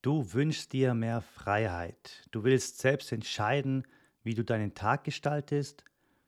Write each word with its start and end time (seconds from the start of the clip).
Du 0.00 0.32
wünschst 0.32 0.72
dir 0.72 0.94
mehr 0.94 1.20
Freiheit. 1.20 2.22
Du 2.30 2.44
willst 2.44 2.78
selbst 2.78 3.10
entscheiden, 3.10 3.84
wie 4.22 4.34
du 4.34 4.44
deinen 4.44 4.74
Tag 4.74 5.02
gestaltest. 5.02 5.82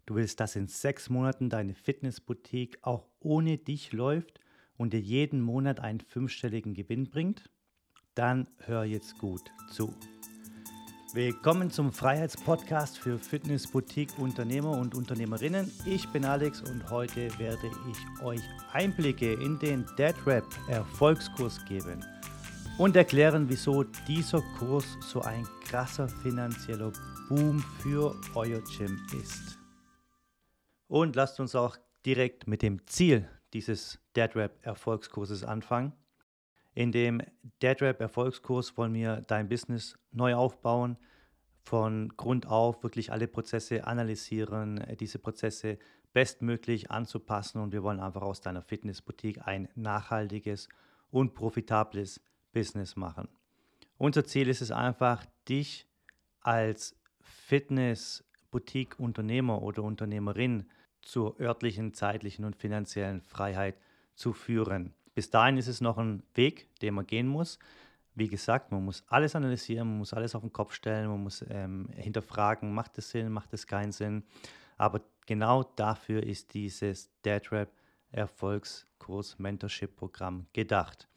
Du 0.07 0.17
willst, 0.17 0.41
dass 0.41 0.57
in 0.57 0.67
sechs 0.67 1.09
Monaten 1.09 1.51
deine 1.51 1.75
Fitnessboutique 1.75 2.79
auch 2.83 3.07
ohne 3.21 3.59
dich 3.59 3.93
läuft 3.93 4.41
und 4.77 4.93
dir 4.93 5.01
jeden 5.01 5.41
Monat 5.41 5.79
einen 5.79 6.01
fünfstelligen 6.01 6.75
Gewinn 6.75 7.11
bringt. 7.11 7.49
Dann 8.17 8.49
hör 8.59 8.83
jetzt 8.83 9.19
gut 9.19 9.53
zu. 9.71 9.95
Willkommen 11.15 11.71
zum 11.71 11.93
Freiheitspodcast 11.93 12.99
für 12.99 13.21
Fitnessboutique-Unternehmer 13.21 14.73
und 14.73 14.97
Unternehmerinnen. 14.97 15.71
Ich 15.87 16.09
bin 16.09 16.25
Alex 16.25 16.61
und 16.63 16.91
heute 16.91 17.39
werde 17.39 17.71
ich 17.89 18.25
euch 18.25 18.43
Einblicke 18.73 19.35
in 19.35 19.61
den 19.61 19.87
DeadRap 19.97 20.45
Erfolgskurs 20.69 21.65
geben 21.67 22.05
und 22.81 22.97
erklären, 22.97 23.51
wieso 23.51 23.85
dieser 24.09 24.41
Kurs 24.59 24.97
so 25.03 25.21
ein 25.21 25.47
krasser 25.67 26.09
finanzieller 26.09 26.91
Boom 27.29 27.59
für 27.59 28.19
euer 28.35 28.63
Gym 28.63 28.99
ist. 29.21 29.59
Und 30.89 31.15
lasst 31.15 31.41
uns 31.41 31.55
auch 31.55 31.77
direkt 32.07 32.47
mit 32.47 32.63
dem 32.63 32.87
Ziel 32.87 33.29
dieses 33.53 34.01
DeadRap 34.17 34.65
Erfolgskurses 34.65 35.45
anfangen. 35.45 35.93
In 36.73 36.91
dem 36.91 37.21
DeadRap 37.61 38.01
Erfolgskurs 38.01 38.75
wollen 38.79 38.95
wir 38.95 39.21
dein 39.27 39.51
Business 39.51 39.99
neu 40.11 40.35
aufbauen, 40.35 40.97
von 41.61 42.09
Grund 42.17 42.47
auf 42.47 42.83
wirklich 42.83 43.13
alle 43.13 43.29
Prozesse 43.29 43.87
analysieren, 43.87 44.83
diese 44.99 45.19
Prozesse 45.19 45.79
bestmöglich 46.15 46.91
anzupassen 46.91 47.61
und 47.61 47.75
wir 47.75 47.83
wollen 47.83 48.01
einfach 48.01 48.23
aus 48.23 48.41
deiner 48.41 48.63
Fitnessboutique 48.63 49.47
ein 49.47 49.69
nachhaltiges 49.75 50.71
und 51.11 51.35
profitables 51.35 52.23
Business 52.53 52.97
machen. 52.97 53.29
Unser 53.99 54.25
Ziel 54.25 54.49
ist 54.49 54.63
es 54.63 54.71
einfach, 54.71 55.27
dich 55.49 55.87
als 56.41 56.97
Fitness-Boutique-Unternehmer 57.21 59.63
oder 59.63 59.83
Unternehmerin 59.83 60.69
zur 61.03 61.39
örtlichen, 61.41 61.95
zeitlichen 61.95 62.45
und 62.45 62.57
finanziellen 62.57 63.21
Freiheit 63.21 63.77
zu 64.15 64.33
führen. 64.33 64.95
Bis 65.15 65.31
dahin 65.31 65.57
ist 65.57 65.69
es 65.69 65.81
noch 65.81 65.99
ein 65.99 66.23
Weg, 66.35 66.69
den 66.81 66.95
man 66.95 67.07
gehen 67.07 67.27
muss. 67.27 67.59
Wie 68.15 68.29
gesagt, 68.29 68.73
man 68.73 68.85
muss 68.85 69.05
alles 69.09 69.37
analysieren, 69.37 69.89
man 69.89 69.99
muss 69.99 70.13
alles 70.13 70.35
auf 70.35 70.43
den 70.43 70.53
Kopf 70.53 70.75
stellen, 70.75 71.09
man 71.09 71.23
muss 71.23 71.45
ähm, 71.49 71.89
hinterfragen, 71.95 72.73
macht 72.73 72.99
es 72.99 73.11
Sinn, 73.11 73.31
macht 73.31 73.53
es 73.53 73.67
keinen 73.67 73.93
Sinn. 73.93 74.25
Aber 74.77 75.01
genau 75.27 75.63
dafür 75.63 76.23
ist 76.23 76.55
dieses 76.55 77.11
DeadRap 77.23 77.71
Erfolgskurs 78.13 79.39
Mentorship 79.39 79.97
Programm 79.97 80.47
gedacht. 80.53 81.09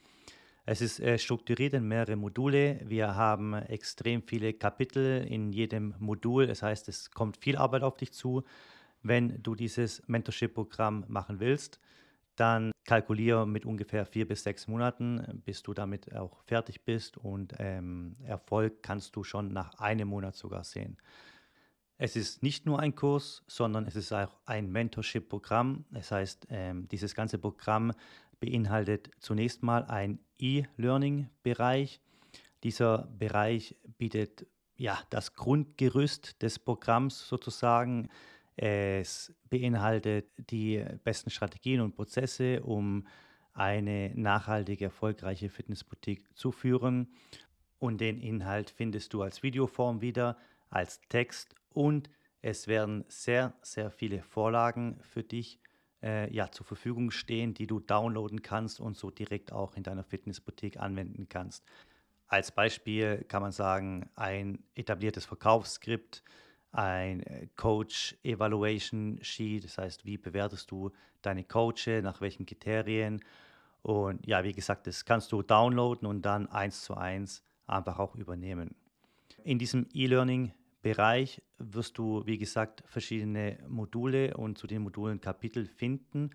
Es 0.66 0.80
ist 0.82 1.02
äh, 1.02 1.18
strukturiert 1.18 1.74
in 1.74 1.88
mehrere 1.88 2.16
Module. 2.16 2.80
Wir 2.86 3.16
haben 3.16 3.54
extrem 3.54 4.22
viele 4.22 4.54
Kapitel 4.54 5.26
in 5.28 5.52
jedem 5.52 5.94
Modul. 6.00 6.48
Das 6.48 6.64
heißt, 6.64 6.88
es 6.88 7.12
kommt 7.12 7.36
viel 7.38 7.58
Arbeit 7.58 7.84
auf 7.84 7.98
dich 7.98 8.14
zu. 8.14 8.44
Wenn 9.02 9.44
du 9.44 9.56
dieses 9.56 10.02
Mentorship-Programm 10.08 11.04
machen 11.10 11.42
willst, 11.42 11.82
dann 12.38 12.72
kalkuliere 12.86 13.46
mit 13.46 13.66
ungefähr 13.66 14.06
vier 14.06 14.26
bis 14.26 14.44
sechs 14.44 14.68
Monaten, 14.68 15.42
bis 15.44 15.64
du 15.64 15.74
damit 15.74 16.16
auch 16.16 16.42
fertig 16.46 16.86
bist. 16.86 17.18
Und 17.18 17.54
ähm, 17.60 18.16
Erfolg 18.24 18.82
kannst 18.82 19.18
du 19.18 19.26
schon 19.26 19.52
nach 19.52 19.80
einem 19.80 20.08
Monat 20.08 20.36
sogar 20.36 20.64
sehen. 20.64 20.98
Es 21.98 22.16
ist 22.16 22.42
nicht 22.42 22.66
nur 22.66 22.80
ein 22.80 22.96
Kurs, 22.96 23.44
sondern 23.48 23.86
es 23.86 23.96
ist 23.96 24.14
auch 24.14 24.38
ein 24.46 24.72
Mentorship-Programm. 24.72 25.86
Das 25.92 26.12
heißt, 26.12 26.48
ähm, 26.50 26.88
dieses 26.88 27.16
ganze 27.16 27.38
Programm 27.38 27.92
beinhaltet 28.44 29.10
zunächst 29.20 29.64
mal 29.64 29.86
ein 29.86 30.20
E-Learning-Bereich. 30.38 32.02
Dieser 32.64 33.08
Bereich 33.18 33.78
bietet 33.98 34.46
ja, 34.76 35.00
das 35.10 35.34
Grundgerüst 35.34 36.42
des 36.42 36.60
Programms 36.60 37.26
sozusagen. 37.30 38.10
Es 38.58 39.34
beinhaltet 39.50 40.30
die 40.52 40.84
besten 41.06 41.30
Strategien 41.30 41.80
und 41.80 41.96
Prozesse, 41.96 42.62
um 42.64 43.08
eine 43.54 44.12
nachhaltige, 44.14 44.86
erfolgreiche 44.86 45.48
Fitnessboutique 45.48 46.26
zu 46.36 46.52
führen. 46.52 47.14
Und 47.80 48.02
den 48.02 48.20
Inhalt 48.20 48.70
findest 48.70 49.14
du 49.14 49.22
als 49.22 49.42
Videoform 49.42 50.02
wieder, 50.02 50.38
als 50.70 51.00
Text 51.08 51.56
und 51.70 52.10
es 52.42 52.68
werden 52.68 53.06
sehr, 53.08 53.54
sehr 53.62 53.90
viele 53.90 54.22
Vorlagen 54.22 54.98
für 55.00 55.24
dich 55.24 55.63
äh, 56.04 56.32
ja, 56.34 56.52
zur 56.52 56.66
Verfügung 56.66 57.12
stehen, 57.12 57.54
die 57.54 57.66
du 57.66 57.80
downloaden 57.80 58.42
kannst 58.42 58.80
und 58.80 58.98
so 58.98 59.10
direkt 59.10 59.52
auch 59.52 59.76
in 59.76 59.84
deiner 59.84 60.04
Fitnessboutique 60.04 60.78
anwenden 60.80 61.28
kannst. 61.30 61.64
Als 62.28 62.52
Beispiel 62.52 63.26
kann 63.28 63.42
man 63.42 63.52
sagen, 63.52 64.10
ein 64.16 64.64
etabliertes 64.76 65.26
Verkaufsskript, 65.26 66.24
ein 66.72 67.22
äh, 67.22 67.48
Coach 67.56 68.16
Evaluation 68.24 69.20
Sheet, 69.22 69.64
das 69.64 69.78
heißt, 69.78 70.06
wie 70.06 70.18
bewertest 70.18 70.70
du 70.72 70.92
deine 71.22 71.44
Coaches, 71.44 72.04
nach 72.04 72.22
welchen 72.22 72.46
Kriterien. 72.46 73.24
Und 73.82 74.26
ja, 74.26 74.44
wie 74.44 74.54
gesagt, 74.54 74.88
das 74.88 75.06
kannst 75.06 75.32
du 75.32 75.42
downloaden 75.42 76.08
und 76.08 76.24
dann 76.24 76.48
eins 76.48 76.84
zu 76.84 76.96
eins 76.96 77.44
einfach 77.68 78.00
auch 78.00 78.16
übernehmen. 78.16 78.76
In 79.44 79.60
diesem 79.60 79.88
E-Learning 79.94 80.52
Bereich 80.84 81.42
wirst 81.58 81.98
du, 81.98 82.26
wie 82.26 82.38
gesagt, 82.38 82.84
verschiedene 82.86 83.58
Module 83.70 84.36
und 84.36 84.58
zu 84.58 84.68
den 84.68 84.84
Modulen 84.84 85.22
Kapitel 85.22 85.66
finden. 85.66 86.32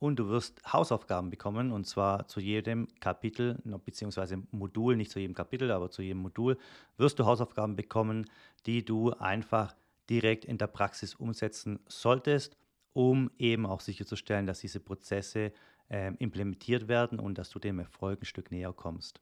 Und 0.00 0.18
du 0.18 0.28
wirst 0.28 0.62
Hausaufgaben 0.72 1.28
bekommen, 1.28 1.70
und 1.70 1.84
zwar 1.84 2.26
zu 2.28 2.40
jedem 2.40 2.88
Kapitel, 3.00 3.60
beziehungsweise 3.84 4.42
Modul, 4.52 4.96
nicht 4.96 5.10
zu 5.10 5.20
jedem 5.20 5.34
Kapitel, 5.34 5.70
aber 5.70 5.90
zu 5.90 6.02
jedem 6.02 6.22
Modul, 6.22 6.56
wirst 6.96 7.18
du 7.18 7.26
Hausaufgaben 7.26 7.76
bekommen, 7.76 8.24
die 8.64 8.84
du 8.84 9.12
einfach 9.12 9.74
direkt 10.08 10.46
in 10.46 10.56
der 10.56 10.68
Praxis 10.68 11.14
umsetzen 11.14 11.78
solltest, 11.88 12.56
um 12.94 13.30
eben 13.38 13.66
auch 13.66 13.80
sicherzustellen, 13.80 14.46
dass 14.46 14.60
diese 14.60 14.80
Prozesse 14.80 15.52
äh, 15.90 16.14
implementiert 16.18 16.88
werden 16.88 17.18
und 17.18 17.36
dass 17.36 17.50
du 17.50 17.58
dem 17.58 17.80
Erfolg 17.80 18.22
ein 18.22 18.26
Stück 18.26 18.50
näher 18.50 18.72
kommst. 18.72 19.20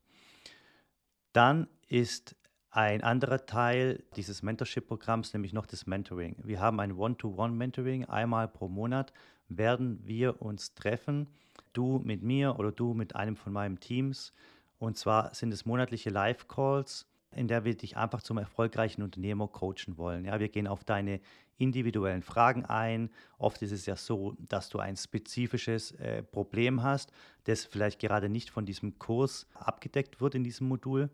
Dann 1.32 1.66
ist 1.88 2.36
ein 2.76 3.02
anderer 3.02 3.46
Teil 3.46 4.02
dieses 4.16 4.42
Mentorship-Programms, 4.42 5.32
nämlich 5.32 5.54
noch 5.54 5.64
das 5.64 5.86
Mentoring. 5.86 6.36
Wir 6.44 6.60
haben 6.60 6.78
ein 6.78 6.92
One-to-One-Mentoring. 6.92 8.04
Einmal 8.04 8.48
pro 8.48 8.68
Monat 8.68 9.14
werden 9.48 9.98
wir 10.04 10.42
uns 10.42 10.74
treffen, 10.74 11.26
du 11.72 12.02
mit 12.04 12.22
mir 12.22 12.58
oder 12.58 12.72
du 12.72 12.92
mit 12.92 13.16
einem 13.16 13.36
von 13.36 13.54
meinen 13.54 13.80
Teams. 13.80 14.34
Und 14.78 14.98
zwar 14.98 15.34
sind 15.34 15.54
es 15.54 15.64
monatliche 15.64 16.10
Live-Calls, 16.10 17.06
in 17.34 17.48
der 17.48 17.64
wir 17.64 17.74
dich 17.74 17.96
einfach 17.96 18.20
zum 18.20 18.36
erfolgreichen 18.36 19.02
Unternehmer 19.02 19.48
coachen 19.48 19.96
wollen. 19.96 20.26
Ja, 20.26 20.38
wir 20.38 20.50
gehen 20.50 20.66
auf 20.66 20.84
deine 20.84 21.20
individuellen 21.56 22.22
Fragen 22.22 22.66
ein. 22.66 23.08
Oft 23.38 23.62
ist 23.62 23.72
es 23.72 23.86
ja 23.86 23.96
so, 23.96 24.36
dass 24.38 24.68
du 24.68 24.80
ein 24.80 24.98
spezifisches 24.98 25.92
äh, 25.92 26.22
Problem 26.22 26.82
hast, 26.82 27.10
das 27.44 27.64
vielleicht 27.64 28.00
gerade 28.00 28.28
nicht 28.28 28.50
von 28.50 28.66
diesem 28.66 28.98
Kurs 28.98 29.46
abgedeckt 29.54 30.20
wird 30.20 30.34
in 30.34 30.44
diesem 30.44 30.68
Modul. 30.68 31.08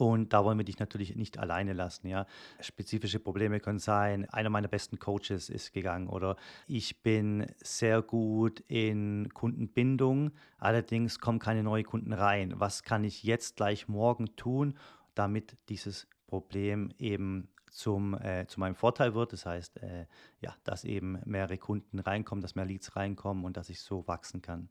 Und 0.00 0.32
da 0.32 0.44
wollen 0.44 0.56
wir 0.56 0.64
dich 0.64 0.78
natürlich 0.78 1.14
nicht 1.14 1.38
alleine 1.38 1.74
lassen. 1.74 2.08
Ja. 2.08 2.26
Spezifische 2.60 3.20
Probleme 3.20 3.60
können 3.60 3.78
sein, 3.78 4.26
einer 4.30 4.48
meiner 4.48 4.68
besten 4.68 4.98
Coaches 4.98 5.50
ist 5.50 5.74
gegangen 5.74 6.08
oder 6.08 6.36
ich 6.66 7.02
bin 7.02 7.46
sehr 7.58 8.00
gut 8.00 8.60
in 8.66 9.28
Kundenbindung, 9.34 10.30
allerdings 10.56 11.18
kommen 11.18 11.38
keine 11.38 11.62
neuen 11.62 11.84
Kunden 11.84 12.14
rein. 12.14 12.54
Was 12.56 12.82
kann 12.82 13.04
ich 13.04 13.24
jetzt 13.24 13.56
gleich 13.56 13.88
morgen 13.88 14.36
tun, 14.36 14.72
damit 15.14 15.58
dieses 15.68 16.08
Problem 16.26 16.94
eben 16.98 17.48
zum, 17.70 18.14
äh, 18.14 18.46
zu 18.46 18.58
meinem 18.58 18.74
Vorteil 18.74 19.14
wird. 19.14 19.34
Das 19.34 19.44
heißt, 19.44 19.82
äh, 19.82 20.06
ja, 20.40 20.54
dass 20.64 20.84
eben 20.84 21.20
mehrere 21.24 21.58
Kunden 21.58 21.98
reinkommen, 21.98 22.40
dass 22.40 22.54
mehr 22.54 22.64
Leads 22.64 22.96
reinkommen 22.96 23.44
und 23.44 23.56
dass 23.56 23.68
ich 23.68 23.80
so 23.80 24.06
wachsen 24.08 24.40
kann. 24.40 24.70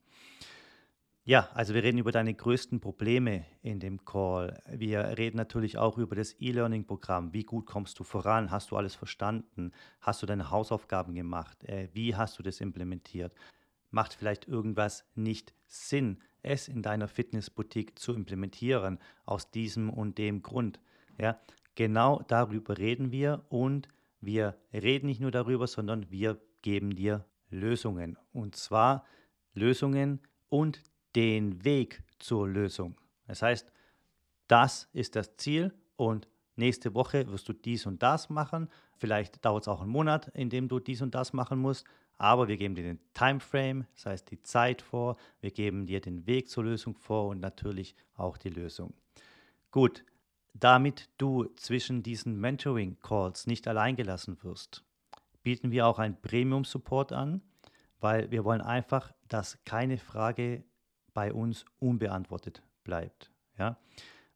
Ja, 1.30 1.48
also 1.54 1.76
wir 1.76 1.84
reden 1.84 2.00
über 2.00 2.12
deine 2.12 2.34
größten 2.34 2.80
Probleme 2.80 3.46
in 3.62 3.80
dem 3.80 4.04
Call. 4.04 4.64
Wir 4.68 5.16
reden 5.16 5.38
natürlich 5.38 5.78
auch 5.78 6.00
über 6.00 6.16
das 6.16 6.34
E-Learning-Programm. 6.40 7.34
Wie 7.34 7.44
gut 7.44 7.68
kommst 7.68 8.00
du 8.00 8.04
voran? 8.04 8.50
Hast 8.50 8.72
du 8.72 8.78
alles 8.78 8.96
verstanden? 8.96 9.72
Hast 10.02 10.24
du 10.24 10.26
deine 10.26 10.50
Hausaufgaben 10.50 11.14
gemacht? 11.14 11.64
Äh, 11.66 11.90
wie 11.94 12.16
hast 12.16 12.40
du 12.40 12.42
das 12.42 12.62
implementiert? 12.62 13.36
Macht 13.92 14.16
vielleicht 14.16 14.48
irgendwas 14.48 15.06
nicht 15.14 15.54
Sinn, 15.68 16.18
es 16.42 16.68
in 16.68 16.82
deiner 16.82 17.08
Fitnessboutique 17.08 18.00
zu 18.00 18.16
implementieren, 18.16 18.98
aus 19.24 19.52
diesem 19.52 19.92
und 19.92 20.18
dem 20.18 20.42
Grund? 20.42 20.80
Ja, 21.20 21.40
genau 21.76 22.24
darüber 22.28 22.80
reden 22.80 23.12
wir 23.12 23.46
und 23.50 23.88
wir 24.20 24.58
reden 24.74 25.06
nicht 25.06 25.22
nur 25.22 25.30
darüber, 25.30 25.68
sondern 25.68 26.10
wir 26.10 26.42
geben 26.64 26.96
dir 26.96 27.24
Lösungen. 27.52 28.18
Und 28.34 28.56
zwar 28.56 29.06
Lösungen 29.54 30.22
und 30.48 30.82
den 31.16 31.64
Weg 31.64 32.04
zur 32.20 32.48
Lösung. 32.48 32.96
Das 33.28 33.42
heißt, 33.42 33.72
das 34.48 34.90
ist 34.94 35.16
das 35.16 35.38
Ziel 35.38 35.74
und 35.96 36.28
nächste 36.56 36.94
Woche 36.94 37.28
wirst 37.32 37.48
du 37.50 37.54
dies 37.54 37.86
und 37.86 38.02
das 38.04 38.30
machen. 38.30 38.70
Vielleicht 38.98 39.44
dauert 39.46 39.64
es 39.64 39.68
auch 39.68 39.82
einen 39.82 39.92
Monat, 39.92 40.30
in 40.30 40.50
dem 40.50 40.68
du 40.68 40.80
dies 40.80 41.02
und 41.02 41.16
das 41.16 41.34
machen 41.34 41.60
musst, 41.60 41.86
aber 42.18 42.48
wir 42.48 42.58
geben 42.58 42.76
dir 42.76 42.84
den 42.84 43.00
Timeframe, 43.14 43.86
das 43.96 44.06
heißt 44.06 44.32
die 44.32 44.42
Zeit 44.42 44.82
vor, 44.82 45.16
wir 45.40 45.52
geben 45.52 45.86
dir 45.86 46.02
den 46.02 46.28
Weg 46.28 46.50
zur 46.50 46.66
Lösung 46.66 46.96
vor 46.96 47.28
und 47.28 47.40
natürlich 47.40 47.96
auch 48.16 48.38
die 48.38 48.50
Lösung. 48.50 48.94
Gut, 49.72 50.04
damit 50.54 51.10
du 51.18 51.46
zwischen 51.56 52.04
diesen 52.04 52.40
Mentoring-Calls 52.40 53.48
nicht 53.48 53.68
allein 53.68 53.96
gelassen 53.96 54.44
wirst, 54.44 54.84
bieten 55.44 55.72
wir 55.72 55.88
auch 55.88 56.00
einen 56.00 56.20
Premium-Support 56.20 57.14
an, 57.14 57.42
weil 58.02 58.30
wir 58.32 58.44
wollen 58.44 58.62
einfach, 58.62 59.14
dass 59.28 59.64
keine 59.64 59.98
Frage 59.98 60.64
bei 61.14 61.34
uns 61.34 61.66
unbeantwortet 61.80 62.62
bleibt. 62.84 63.32
Ja? 63.58 63.78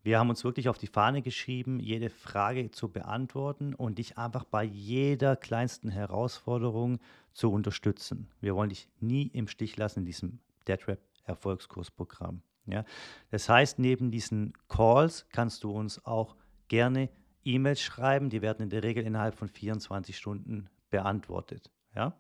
Wir 0.04 0.20
haben 0.20 0.30
uns 0.30 0.44
wirklich 0.44 0.68
auf 0.68 0.78
die 0.78 0.88
Fahne 0.88 1.22
geschrieben, 1.22 1.80
jede 1.80 2.10
Frage 2.10 2.72
zu 2.72 2.90
beantworten 2.90 3.74
und 3.74 4.00
dich 4.00 4.18
einfach 4.18 4.44
bei 4.44 4.64
jeder 4.64 5.38
kleinsten 5.38 5.90
Herausforderung 5.90 7.00
zu 7.32 7.52
unterstützen. 7.52 8.30
Wir 8.42 8.54
wollen 8.56 8.70
dich 8.70 8.90
nie 9.00 9.28
im 9.28 9.48
Stich 9.48 9.78
lassen 9.78 10.00
in 10.00 10.06
diesem 10.06 10.40
DeadRap 10.68 11.00
Erfolgskursprogramm. 11.24 12.42
Ja? 12.66 12.84
Das 13.30 13.48
heißt, 13.48 13.80
neben 13.80 14.12
diesen 14.12 14.54
Calls 14.68 15.26
kannst 15.30 15.64
du 15.64 15.72
uns 15.72 16.06
auch 16.06 16.36
gerne 16.68 17.10
E-Mails 17.46 17.82
schreiben, 17.82 18.30
die 18.30 18.42
werden 18.42 18.64
in 18.64 18.70
der 18.70 18.84
Regel 18.84 19.06
innerhalb 19.06 19.36
von 19.36 19.48
24 19.48 20.18
Stunden 20.18 20.70
beantwortet. 20.90 21.72
Ja? 21.96 22.18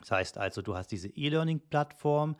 Das 0.00 0.10
heißt 0.10 0.38
also, 0.38 0.62
du 0.62 0.76
hast 0.76 0.88
diese 0.88 1.08
E-Learning-Plattform, 1.08 2.36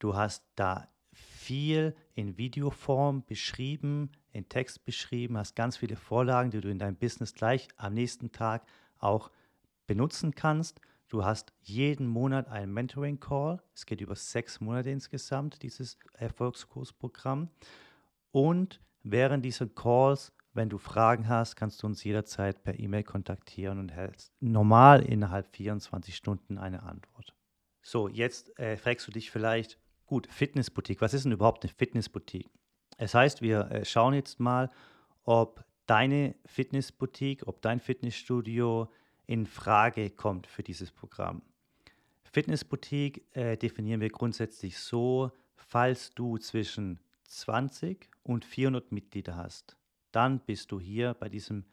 du 0.00 0.16
hast 0.16 0.42
da 0.56 0.88
viel 1.10 1.94
in 2.14 2.36
Videoform 2.36 3.24
beschrieben, 3.24 4.10
in 4.32 4.48
Text 4.48 4.84
beschrieben, 4.84 5.36
hast 5.36 5.54
ganz 5.54 5.76
viele 5.76 5.96
Vorlagen, 5.96 6.50
die 6.50 6.60
du 6.60 6.68
in 6.68 6.78
deinem 6.78 6.96
Business 6.96 7.34
gleich 7.34 7.68
am 7.76 7.94
nächsten 7.94 8.32
Tag 8.32 8.64
auch 8.98 9.30
benutzen 9.86 10.34
kannst. 10.34 10.80
Du 11.08 11.24
hast 11.24 11.52
jeden 11.62 12.06
Monat 12.06 12.46
einen 12.48 12.72
Mentoring-Call. 12.72 13.60
Es 13.74 13.84
geht 13.84 14.00
über 14.00 14.14
sechs 14.14 14.60
Monate 14.60 14.90
insgesamt, 14.90 15.62
dieses 15.62 15.98
Erfolgskursprogramm. 16.12 17.50
Und 18.30 18.80
während 19.02 19.44
dieser 19.44 19.66
Calls, 19.66 20.32
wenn 20.52 20.68
du 20.68 20.78
Fragen 20.78 21.28
hast, 21.28 21.56
kannst 21.56 21.82
du 21.82 21.88
uns 21.88 22.04
jederzeit 22.04 22.62
per 22.62 22.78
E-Mail 22.78 23.02
kontaktieren 23.02 23.80
und 23.80 23.90
hältst 23.90 24.32
normal 24.38 25.02
innerhalb 25.02 25.48
24 25.56 26.14
Stunden 26.14 26.58
eine 26.58 26.84
Antwort. 26.84 27.34
So, 27.82 28.08
jetzt 28.08 28.56
äh, 28.60 28.76
fragst 28.76 29.08
du 29.08 29.10
dich 29.10 29.32
vielleicht, 29.32 29.79
gut, 30.10 30.26
Fitnessboutique, 30.26 31.00
was 31.00 31.14
ist 31.14 31.24
denn 31.24 31.30
überhaupt 31.30 31.62
eine 31.62 31.72
Fitnessboutique? 31.72 32.50
Es 32.98 33.14
heißt, 33.14 33.42
wir 33.42 33.70
äh, 33.70 33.84
schauen 33.84 34.12
jetzt 34.12 34.40
mal, 34.40 34.68
ob 35.22 35.64
deine 35.86 36.34
Fitnessboutique, 36.46 37.46
ob 37.46 37.62
dein 37.62 37.78
Fitnessstudio 37.78 38.90
in 39.26 39.46
Frage 39.46 40.10
kommt 40.10 40.48
für 40.48 40.64
dieses 40.64 40.90
Programm. 40.90 41.42
Fitnessboutique 42.24 43.24
äh, 43.36 43.56
definieren 43.56 44.00
wir 44.00 44.10
grundsätzlich 44.10 44.78
so, 44.78 45.30
falls 45.54 46.12
du 46.12 46.38
zwischen 46.38 46.98
20 47.28 48.10
und 48.24 48.44
400 48.44 48.90
Mitglieder 48.90 49.36
hast, 49.36 49.76
dann 50.10 50.40
bist 50.40 50.72
du 50.72 50.80
hier 50.80 51.14
bei 51.14 51.28
diesem 51.28 51.64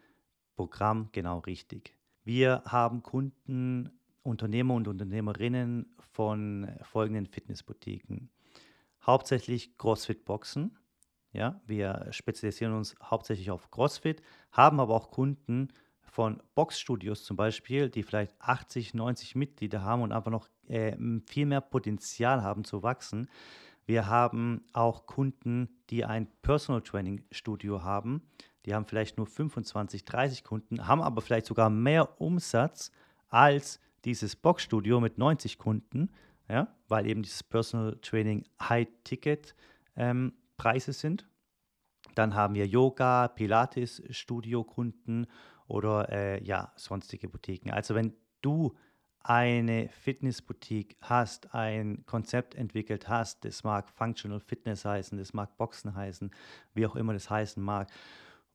Programm 0.56 1.10
genau 1.12 1.40
richtig. 1.40 1.98
Wir 2.24 2.62
haben 2.66 3.02
Kunden, 3.02 3.90
Unternehmer 4.28 4.76
und 4.76 4.88
Unternehmerinnen 4.88 5.96
von 6.14 6.70
folgenden 6.84 7.26
Fitnessboutiquen. 7.26 8.30
Hauptsächlich 9.06 9.78
CrossFit-Boxen. 9.78 10.78
Ja, 11.32 11.62
wir 11.66 12.08
spezialisieren 12.12 12.74
uns 12.74 12.96
hauptsächlich 13.02 13.52
auf 13.52 13.72
CrossFit, 13.72 14.22
haben 14.52 14.80
aber 14.80 14.96
auch 14.96 15.12
Kunden, 15.12 15.70
von 16.18 16.42
Boxstudios 16.56 17.24
zum 17.24 17.38
Beispiel, 17.38 17.92
die 17.92 18.02
vielleicht 18.02 18.34
80, 18.40 18.96
90 18.96 19.36
Mitglieder 19.36 19.84
haben 19.84 20.02
und 20.02 20.12
einfach 20.12 20.32
noch 20.32 20.50
äh, 20.68 20.98
viel 21.28 21.46
mehr 21.46 21.62
Potenzial 21.62 22.42
haben 22.42 22.64
zu 22.64 22.82
wachsen. 22.82 23.30
Wir 23.86 24.08
haben 24.08 24.66
auch 24.74 25.06
Kunden, 25.06 25.70
die 25.92 26.06
ein 26.06 26.26
Personal 26.42 26.82
Training 26.82 27.24
Studio 27.32 27.84
haben. 27.84 28.24
Die 28.66 28.74
haben 28.74 28.86
vielleicht 28.86 29.18
nur 29.18 29.28
25, 29.28 30.06
30 30.06 30.44
Kunden, 30.44 30.88
haben 30.88 31.02
aber 31.02 31.22
vielleicht 31.22 31.46
sogar 31.46 31.70
mehr 31.70 32.20
Umsatz 32.20 32.92
als 33.30 33.80
dieses 34.08 34.38
Boxstudio 34.38 35.02
mit 35.02 35.18
90 35.18 35.58
Kunden, 35.58 36.10
ja, 36.48 36.74
weil 36.88 37.08
eben 37.08 37.24
dieses 37.24 37.44
Personal 37.44 37.98
Training 38.02 38.46
High-Ticket 38.62 39.54
ähm, 39.98 40.32
sind. 40.78 41.28
Dann 42.16 42.34
haben 42.34 42.56
wir 42.56 42.66
Yoga, 42.66 43.28
Pilates 43.28 44.02
Studio 44.10 44.64
Kunden 44.64 45.28
oder 45.68 46.10
äh, 46.10 46.42
ja, 46.42 46.72
sonstige 46.78 47.28
Boutiquen. 47.28 47.72
Also 47.72 47.96
wenn 47.96 48.14
du 48.42 48.78
eine 49.20 49.90
Fitnessboutique 49.90 50.96
hast, 51.02 51.54
ein 51.54 52.06
Konzept 52.06 52.56
entwickelt 52.56 53.10
hast, 53.10 53.44
das 53.44 53.66
mag 53.66 53.90
Functional 53.90 54.40
Fitness 54.40 54.86
heißen, 54.86 55.18
das 55.18 55.34
mag 55.34 55.58
Boxen 55.58 55.94
heißen, 55.94 56.32
wie 56.74 56.88
auch 56.88 56.96
immer 56.96 57.12
das 57.12 57.30
heißen 57.30 57.62
mag, 57.62 57.92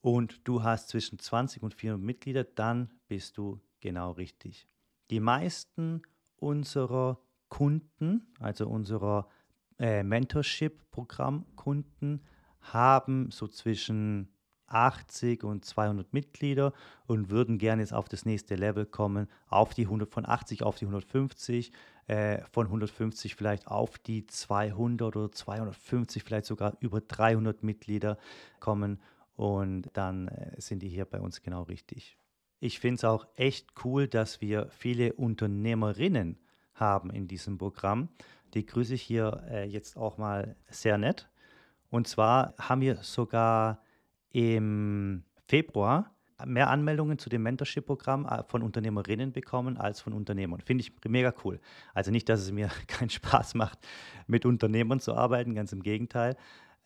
und 0.00 0.40
du 0.48 0.62
hast 0.62 0.88
zwischen 0.88 1.18
20 1.18 1.62
und 1.62 1.74
400 1.74 2.02
Mitglieder, 2.02 2.42
dann 2.42 2.90
bist 3.06 3.36
du 3.36 3.60
genau 3.80 4.12
richtig. 4.12 4.66
Die 5.10 5.20
meisten 5.20 6.02
unserer 6.36 7.18
Kunden, 7.48 8.34
also 8.40 8.68
unserer 8.68 9.28
äh, 9.78 10.02
Mentorship-Programm-Kunden, 10.02 12.20
haben 12.60 13.30
so 13.30 13.48
zwischen 13.48 14.28
80 14.72 15.44
und 15.44 15.64
200 15.64 16.12
Mitglieder 16.12 16.72
und 17.06 17.30
würden 17.30 17.58
gerne 17.58 17.82
jetzt 17.82 17.92
auf 17.92 18.08
das 18.08 18.24
nächste 18.24 18.54
Level 18.54 18.86
kommen, 18.86 19.28
auf 19.48 19.74
die 19.74 19.84
100, 19.84 20.10
von 20.10 20.26
80 20.26 20.62
auf 20.62 20.76
die 20.76 20.86
150, 20.86 21.72
äh, 22.06 22.38
von 22.50 22.66
150 22.66 23.34
vielleicht 23.34 23.66
auf 23.66 23.98
die 23.98 24.26
200 24.26 25.16
oder 25.16 25.30
250, 25.30 26.24
vielleicht 26.24 26.46
sogar 26.46 26.76
über 26.80 27.00
300 27.00 27.62
Mitglieder 27.62 28.18
kommen 28.60 29.00
und 29.36 29.88
dann 29.92 30.28
äh, 30.28 30.60
sind 30.60 30.82
die 30.82 30.88
hier 30.88 31.04
bei 31.04 31.20
uns 31.20 31.42
genau 31.42 31.62
richtig. 31.62 32.16
Ich 32.64 32.78
finde 32.78 32.94
es 32.94 33.04
auch 33.04 33.26
echt 33.34 33.70
cool, 33.84 34.06
dass 34.06 34.40
wir 34.40 34.68
viele 34.70 35.14
Unternehmerinnen 35.14 36.38
haben 36.74 37.10
in 37.10 37.26
diesem 37.26 37.58
Programm. 37.58 38.08
Die 38.54 38.64
grüße 38.64 38.94
ich 38.94 39.02
hier 39.02 39.42
äh, 39.50 39.64
jetzt 39.64 39.96
auch 39.96 40.16
mal 40.16 40.54
sehr 40.70 40.96
nett. 40.96 41.28
Und 41.90 42.06
zwar 42.06 42.54
haben 42.60 42.80
wir 42.80 42.98
sogar 42.98 43.82
im 44.30 45.24
Februar 45.48 46.14
mehr 46.46 46.70
Anmeldungen 46.70 47.18
zu 47.18 47.28
dem 47.28 47.42
Mentorship-Programm 47.42 48.26
äh, 48.26 48.44
von 48.44 48.62
Unternehmerinnen 48.62 49.32
bekommen 49.32 49.76
als 49.76 50.00
von 50.00 50.12
Unternehmern. 50.12 50.60
Finde 50.60 50.82
ich 50.82 50.92
mega 51.08 51.34
cool. 51.42 51.58
Also 51.94 52.12
nicht, 52.12 52.28
dass 52.28 52.38
es 52.38 52.52
mir 52.52 52.68
keinen 52.86 53.10
Spaß 53.10 53.56
macht, 53.56 53.80
mit 54.28 54.46
Unternehmern 54.46 55.00
zu 55.00 55.16
arbeiten, 55.16 55.56
ganz 55.56 55.72
im 55.72 55.82
Gegenteil. 55.82 56.36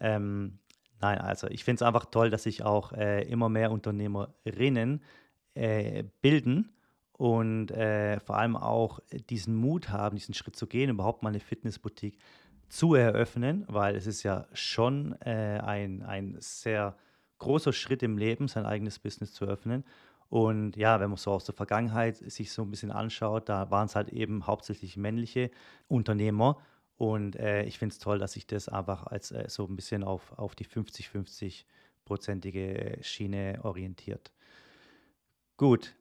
Ähm, 0.00 0.58
nein, 1.02 1.18
also 1.18 1.48
ich 1.48 1.64
finde 1.64 1.80
es 1.80 1.82
einfach 1.82 2.06
toll, 2.06 2.30
dass 2.30 2.44
sich 2.44 2.62
auch 2.62 2.92
äh, 2.92 3.28
immer 3.28 3.50
mehr 3.50 3.70
Unternehmerinnen 3.70 5.02
äh, 5.56 6.04
bilden 6.20 6.70
und 7.12 7.70
äh, 7.70 8.20
vor 8.20 8.36
allem 8.36 8.56
auch 8.56 9.00
diesen 9.30 9.56
Mut 9.56 9.88
haben, 9.88 10.16
diesen 10.16 10.34
Schritt 10.34 10.56
zu 10.56 10.66
gehen, 10.66 10.90
überhaupt 10.90 11.22
mal 11.22 11.30
eine 11.30 11.40
Fitnessboutique 11.40 12.18
zu 12.68 12.94
eröffnen, 12.94 13.64
weil 13.68 13.96
es 13.96 14.06
ist 14.06 14.22
ja 14.22 14.46
schon 14.52 15.16
äh, 15.22 15.60
ein, 15.62 16.02
ein 16.02 16.36
sehr 16.40 16.94
großer 17.38 17.72
Schritt 17.72 18.02
im 18.02 18.18
Leben, 18.18 18.48
sein 18.48 18.66
eigenes 18.66 18.98
Business 18.98 19.32
zu 19.32 19.46
öffnen. 19.46 19.84
Und 20.28 20.76
ja, 20.76 21.00
wenn 21.00 21.08
man 21.08 21.16
so 21.16 21.30
aus 21.30 21.44
der 21.44 21.54
Vergangenheit 21.54 22.16
sich 22.16 22.52
so 22.52 22.62
ein 22.62 22.70
bisschen 22.70 22.90
anschaut, 22.90 23.48
da 23.48 23.70
waren 23.70 23.86
es 23.86 23.94
halt 23.94 24.08
eben 24.08 24.46
hauptsächlich 24.46 24.96
männliche 24.96 25.52
Unternehmer. 25.88 26.58
Und 26.96 27.36
äh, 27.36 27.62
ich 27.64 27.78
finde 27.78 27.92
es 27.92 27.98
toll, 27.98 28.18
dass 28.18 28.32
sich 28.32 28.46
das 28.46 28.68
einfach 28.68 29.06
als 29.06 29.30
äh, 29.30 29.44
so 29.48 29.66
ein 29.66 29.76
bisschen 29.76 30.02
auf, 30.02 30.32
auf 30.36 30.54
die 30.54 30.66
50-50-prozentige 30.66 33.02
Schiene 33.02 33.60
orientiert. 33.62 34.32
Gut, 35.56 35.96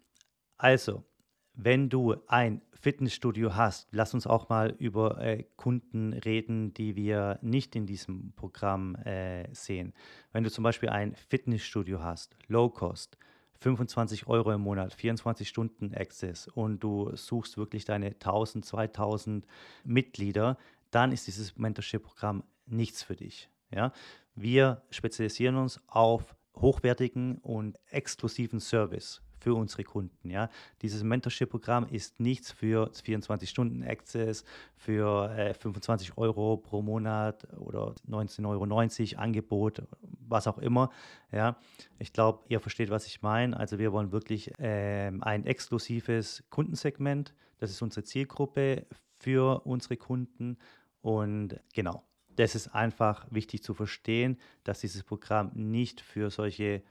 also 0.58 1.06
wenn 1.54 1.90
du 1.90 2.16
ein 2.28 2.62
Fitnessstudio 2.74 3.56
hast, 3.56 3.88
lass 3.92 4.14
uns 4.14 4.28
auch 4.28 4.50
mal 4.50 4.76
über 4.80 5.22
äh, 5.22 5.46
Kunden 5.56 6.12
reden, 6.12 6.74
die 6.74 6.98
wir 6.98 7.40
nicht 7.42 7.76
in 7.78 7.86
diesem 7.86 8.34
Programm 8.36 8.96
äh, 8.96 9.48
sehen. 9.54 9.94
Wenn 10.34 10.44
du 10.44 10.52
zum 10.52 10.66
Beispiel 10.66 10.90
ein 10.90 11.16
Fitnessstudio 11.16 12.04
hast, 12.04 12.36
Low 12.48 12.70
Cost, 12.70 13.18
25 13.62 14.28
Euro 14.28 14.52
im 14.52 14.60
Monat, 14.60 14.94
24 14.94 15.48
Stunden 15.48 15.96
Access 15.96 16.50
und 16.50 16.84
du 16.84 17.16
suchst 17.16 17.58
wirklich 17.58 17.86
deine 17.86 18.08
1000, 18.08 18.66
2000 18.66 19.48
Mitglieder, 19.86 20.58
dann 20.92 21.14
ist 21.14 21.28
dieses 21.28 21.56
Mentorship-Programm 21.58 22.44
nichts 22.66 23.04
für 23.04 23.16
dich. 23.16 23.50
Ja? 23.72 23.94
Wir 24.36 24.84
spezialisieren 24.90 25.56
uns 25.56 25.80
auf 25.88 26.36
hochwertigen 26.58 27.38
und 27.38 27.80
exklusiven 27.90 28.60
Service 28.60 29.25
für 29.46 29.54
unsere 29.54 29.84
Kunden. 29.84 30.32
Ja? 30.32 30.50
Dieses 30.82 31.04
Mentorship-Programm 31.04 31.86
ist 31.92 32.20
nichts 32.20 32.52
für 32.52 32.90
24-Stunden-Access, 32.90 34.44
für 34.76 35.30
äh, 35.38 35.54
25 35.54 36.18
Euro 36.18 36.58
pro 36.58 36.82
Monat 36.82 37.48
oder 37.60 37.94
19,90 38.10 38.48
Euro 38.48 39.22
Angebot, 39.22 39.84
was 40.02 40.48
auch 40.48 40.58
immer. 40.58 40.90
Ja? 41.32 41.58
Ich 42.00 42.12
glaube, 42.12 42.44
ihr 42.50 42.60
versteht, 42.60 42.90
was 42.90 43.06
ich 43.06 43.22
meine. 43.22 43.56
Also 43.56 43.78
wir 43.78 43.92
wollen 43.92 44.12
wirklich 44.12 44.52
äh, 44.60 45.12
ein 45.22 45.46
exklusives 45.46 46.44
Kundensegment. 46.50 47.36
Das 47.60 47.70
ist 47.70 47.84
unsere 47.84 48.04
Zielgruppe 48.04 48.88
für 49.20 49.64
unsere 49.68 49.96
Kunden. 49.96 50.58
Und 51.02 51.60
genau, 51.76 52.02
das 52.36 52.56
ist 52.56 52.70
einfach 52.70 53.28
wichtig 53.30 53.62
zu 53.62 53.76
verstehen, 53.76 54.40
dass 54.64 54.80
dieses 54.80 55.04
Programm 55.04 55.52
nicht 55.54 56.02
für 56.02 56.32
solche 56.32 56.82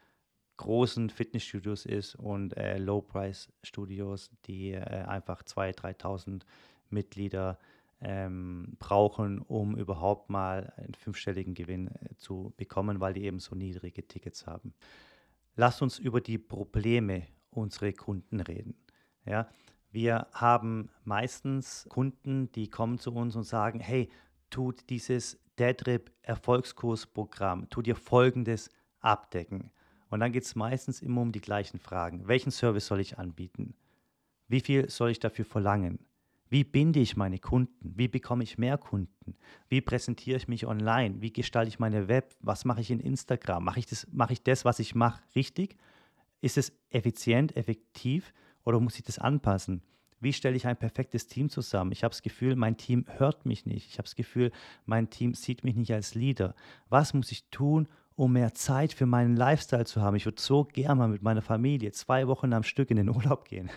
großen 0.57 1.11
Fitnessstudios 1.11 1.87
ist 1.87 2.15
und 2.15 2.57
äh, 2.57 2.79
Low-Price-Studios, 2.79 4.31
die 4.47 4.73
äh, 4.73 4.81
einfach 4.81 5.43
2.000, 5.43 5.99
3.000 6.01 6.43
Mitglieder 6.91 7.59
ähm, 8.01 8.77
brauchen, 8.79 9.41
um 9.41 9.77
überhaupt 9.77 10.31
mal 10.31 10.73
einen 10.77 10.95
fünfstelligen 10.95 11.55
Gewinn 11.55 11.89
äh, 11.89 12.15
zu 12.17 12.53
bekommen, 12.57 13.01
weil 13.01 13.15
die 13.15 13.25
eben 13.25 13.41
so 13.41 13.55
niedrige 13.55 14.07
Tickets 14.07 14.47
haben. 14.47 14.75
Lasst 15.57 15.83
uns 15.83 15.99
über 15.99 16.21
die 16.21 16.39
Probleme 16.39 17.27
unserer 17.51 17.93
Kunden 17.93 18.41
reden. 18.41 18.75
Ja, 19.25 19.49
wir 19.91 20.27
haben 20.33 20.91
meistens 21.05 21.87
Kunden, 21.89 22.51
die 22.53 22.69
kommen 22.69 22.99
zu 22.99 23.13
uns 23.13 23.37
und 23.37 23.45
sagen, 23.45 23.81
hey, 23.81 24.11
tut 24.51 24.91
dieses 24.91 25.39
DEDRIP 25.59 26.11
Erfolgskursprogramm, 26.23 27.71
tut 27.71 27.87
ihr 27.87 27.97
folgendes 27.97 28.71
abdecken. 29.01 29.71
Und 30.15 30.21
dann 30.21 30.31
geht 30.31 30.45
es 30.45 30.55
meistens 30.55 31.03
immer 31.03 31.23
um 31.23 31.33
die 31.33 31.41
gleichen 31.41 31.81
Fragen. 31.81 32.29
Welchen 32.29 32.53
Service 32.53 32.87
soll 32.87 33.01
ich 33.01 33.19
anbieten? 33.19 33.75
Wie 34.47 34.61
viel 34.61 34.89
soll 34.89 35.11
ich 35.11 35.19
dafür 35.19 35.45
verlangen? 35.45 35.99
Wie 36.49 36.63
binde 36.63 37.01
ich 37.01 37.17
meine 37.17 37.41
Kunden? 37.41 37.95
Wie 37.97 38.07
bekomme 38.07 38.45
ich 38.45 38.57
mehr 38.57 38.79
Kunden? 38.79 39.35
Wie 39.69 39.81
präsentiere 39.81 40.37
ich 40.37 40.47
mich 40.47 40.69
online? 40.69 41.21
Wie 41.21 41.33
gestalte 41.33 41.69
ich 41.69 41.81
meine 41.81 42.07
Web? 42.07 42.33
Was 42.39 42.65
mache 42.65 42.81
ich 42.81 42.93
in 42.93 43.01
Instagram? 43.01 43.65
Mache 43.65 43.81
ich 43.81 43.87
das, 43.87 44.07
mache 44.13 44.35
ich 44.35 44.45
das 44.45 44.65
was 44.65 44.79
ich 44.79 44.95
mache, 44.95 45.21
richtig? 45.35 45.75
Ist 46.41 46.59
es 46.59 46.71
effizient, 46.91 47.57
effektiv 47.57 48.33
oder 48.63 48.79
muss 48.79 48.95
ich 48.95 49.03
das 49.03 49.19
anpassen? 49.19 49.83
Wie 50.21 50.33
stelle 50.33 50.55
ich 50.55 50.69
ein 50.69 50.77
perfektes 50.77 51.27
Team 51.27 51.51
zusammen? 51.51 51.91
Ich 51.91 52.05
habe 52.05 52.13
das 52.13 52.23
Gefühl, 52.23 52.55
mein 52.55 52.77
Team 52.77 53.05
hört 53.09 53.47
mich 53.47 53.67
nicht. 53.67 53.89
Ich 53.89 53.95
habe 53.95 54.05
das 54.05 54.15
Gefühl, 54.15 54.53
mein 54.87 55.11
Team 55.11 55.35
sieht 55.35 55.65
mich 55.65 55.75
nicht 55.75 55.93
als 55.93 56.15
Leader. 56.15 56.55
Was 56.89 57.15
muss 57.15 57.33
ich 57.33 57.51
tun, 57.51 57.89
um 58.17 58.33
mehr 58.33 58.55
Zeit 58.55 58.93
für 58.93 59.07
meinen 59.07 59.37
Lifestyle 59.37 59.85
zu 59.85 60.01
haben. 60.01 60.17
Ich 60.17 60.25
würde 60.25 60.41
so 60.41 60.65
gerne 60.65 60.99
mal 60.99 61.09
mit 61.09 61.23
meiner 61.23 61.43
Familie 61.43 61.91
zwei 61.93 62.29
Wochen 62.29 62.53
am 62.53 62.63
Stück 62.63 62.91
in 62.91 62.97
den 62.97 63.09
Urlaub 63.15 63.49
gehen. 63.49 63.71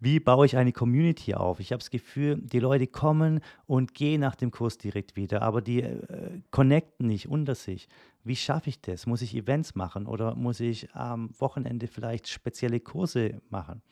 Wie 0.00 0.18
baue 0.18 0.46
ich 0.46 0.56
eine 0.56 0.72
Community 0.72 1.34
auf? 1.34 1.60
Ich 1.60 1.72
habe 1.72 1.80
das 1.80 1.90
Gefühl, 1.90 2.36
die 2.40 2.58
Leute 2.58 2.86
kommen 2.86 3.40
und 3.66 3.94
gehen 3.94 4.20
nach 4.20 4.34
dem 4.34 4.50
Kurs 4.50 4.78
direkt 4.78 5.16
wieder, 5.16 5.42
aber 5.42 5.60
die 5.60 5.82
äh, 5.82 6.40
connecten 6.50 7.06
nicht 7.06 7.28
unter 7.28 7.54
sich. 7.54 7.88
Wie 8.24 8.36
schaffe 8.36 8.70
ich 8.70 8.80
das? 8.80 9.06
Muss 9.06 9.22
ich 9.22 9.34
Events 9.34 9.74
machen 9.74 10.06
oder 10.06 10.34
muss 10.34 10.60
ich 10.60 10.94
am 10.94 11.30
Wochenende 11.38 11.86
vielleicht 11.86 12.28
spezielle 12.28 12.80
Kurse 12.80 13.42
machen? 13.50 13.82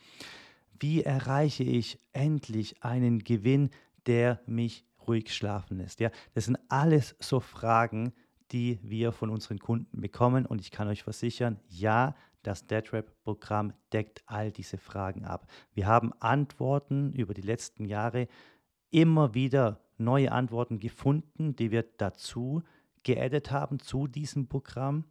Wie 0.81 1.03
erreiche 1.03 1.65
ich 1.65 1.99
endlich 2.13 2.83
einen 2.83 3.19
Gewinn, 3.19 3.71
der 4.07 4.41
mich 4.47 4.85
ruhig 5.07 5.35
schlafen 5.35 5.79
lässt? 5.79 6.01
Ja, 6.01 6.11
das 6.35 6.45
sind 6.45 6.59
alles 6.69 7.17
so 7.19 7.41
Fragen, 7.41 8.13
die 8.53 8.79
wir 8.83 9.13
von 9.13 9.31
unseren 9.31 9.59
Kunden 9.59 10.01
bekommen. 10.01 10.47
Und 10.47 10.61
ich 10.61 10.71
kann 10.71 10.89
euch 10.89 11.03
versichern, 11.03 11.61
ja, 11.69 12.15
das 12.43 12.67
DeadRap-Programm 12.67 13.73
deckt 13.93 14.23
all 14.27 14.53
diese 14.53 14.79
Fragen 14.79 15.25
ab. 15.25 15.51
Wir 15.75 15.87
haben 15.87 16.13
Antworten 16.21 17.13
über 17.13 17.35
die 17.35 17.43
letzten 17.43 17.85
Jahre 17.85 18.29
immer 18.91 19.35
wieder 19.35 19.81
neue 19.99 20.33
Antworten 20.33 20.79
gefunden, 20.79 21.57
die 21.57 21.71
wir 21.71 21.83
dazu 21.83 22.63
geaddet 23.03 23.51
haben 23.51 23.81
zu 23.81 24.07
diesem 24.07 24.49
Programm. 24.49 25.05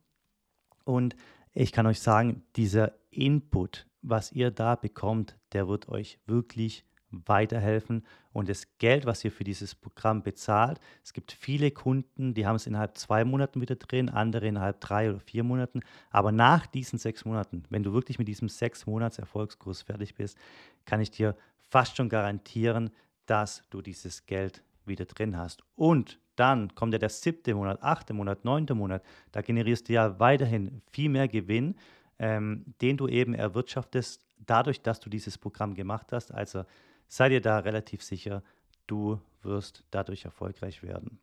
Und 0.84 1.16
ich 1.54 1.72
kann 1.72 1.86
euch 1.86 2.00
sagen, 2.00 2.44
dieser 2.56 2.94
Input, 3.10 3.88
was 4.02 4.32
ihr 4.32 4.52
da 4.52 4.76
bekommt, 4.76 5.38
der 5.52 5.68
wird 5.68 5.90
euch 5.90 6.20
wirklich 6.26 6.86
weiterhelfen. 7.12 8.06
Und 8.34 8.50
das 8.50 8.68
Geld, 8.78 9.06
was 9.06 9.24
ihr 9.24 9.32
für 9.32 9.44
dieses 9.44 9.76
Programm 9.76 10.24
bezahlt, 10.24 10.80
es 11.04 11.14
gibt 11.14 11.32
viele 11.32 11.72
Kunden, 11.72 12.34
die 12.34 12.46
haben 12.46 12.56
es 12.56 12.68
innerhalb 12.68 12.98
zwei 12.98 13.26
Monaten 13.26 13.62
wieder 13.62 13.76
drin, 13.76 14.10
andere 14.10 14.48
innerhalb 14.48 14.82
drei 14.82 15.10
oder 15.10 15.20
vier 15.20 15.44
Monaten. 15.44 15.82
Aber 16.10 16.32
nach 16.32 16.68
diesen 16.68 17.00
sechs 17.00 17.26
Monaten, 17.26 17.64
wenn 17.70 17.84
du 17.84 17.94
wirklich 17.94 18.20
mit 18.20 18.28
diesem 18.28 18.50
sechs 18.50 18.86
Monats 18.86 19.20
Erfolgskurs 19.20 19.82
fertig 19.82 20.16
bist, 20.16 20.38
kann 20.86 21.02
ich 21.02 21.12
dir 21.12 21.36
fast 21.70 21.98
schon 21.98 22.10
garantieren, 22.10 22.92
dass 23.26 23.64
du 23.70 23.82
dieses 23.82 24.26
Geld 24.26 24.64
wieder 24.86 25.06
drin 25.06 25.38
hast. 25.38 25.64
Und 25.76 26.20
dann 26.36 26.74
kommt 26.76 26.94
ja 26.94 27.00
der 27.00 27.10
siebte 27.10 27.54
Monat, 27.56 27.82
achte 27.82 28.14
Monat, 28.14 28.46
neunte 28.46 28.76
Monat. 28.76 29.04
Da 29.32 29.42
generierst 29.42 29.90
du 29.90 29.94
ja 29.94 30.20
weiterhin 30.20 30.82
viel 30.92 31.10
mehr 31.10 31.28
Gewinn, 31.28 31.76
ähm, 32.20 32.64
den 32.82 32.96
du 32.98 33.08
eben 33.08 33.34
erwirtschaftest, 33.34 34.26
dadurch, 34.46 34.82
dass 34.82 35.00
du 35.00 35.10
dieses 35.10 35.38
Programm 35.38 35.74
gemacht 35.74 36.12
hast. 36.12 36.34
Also 36.34 36.64
sei 37.08 37.30
dir 37.30 37.42
da 37.42 37.60
relativ 37.60 38.04
sicher, 38.04 38.44
du 38.88 39.20
wirst 39.42 39.84
dadurch 39.92 40.26
erfolgreich 40.26 40.84
werden. 40.84 41.20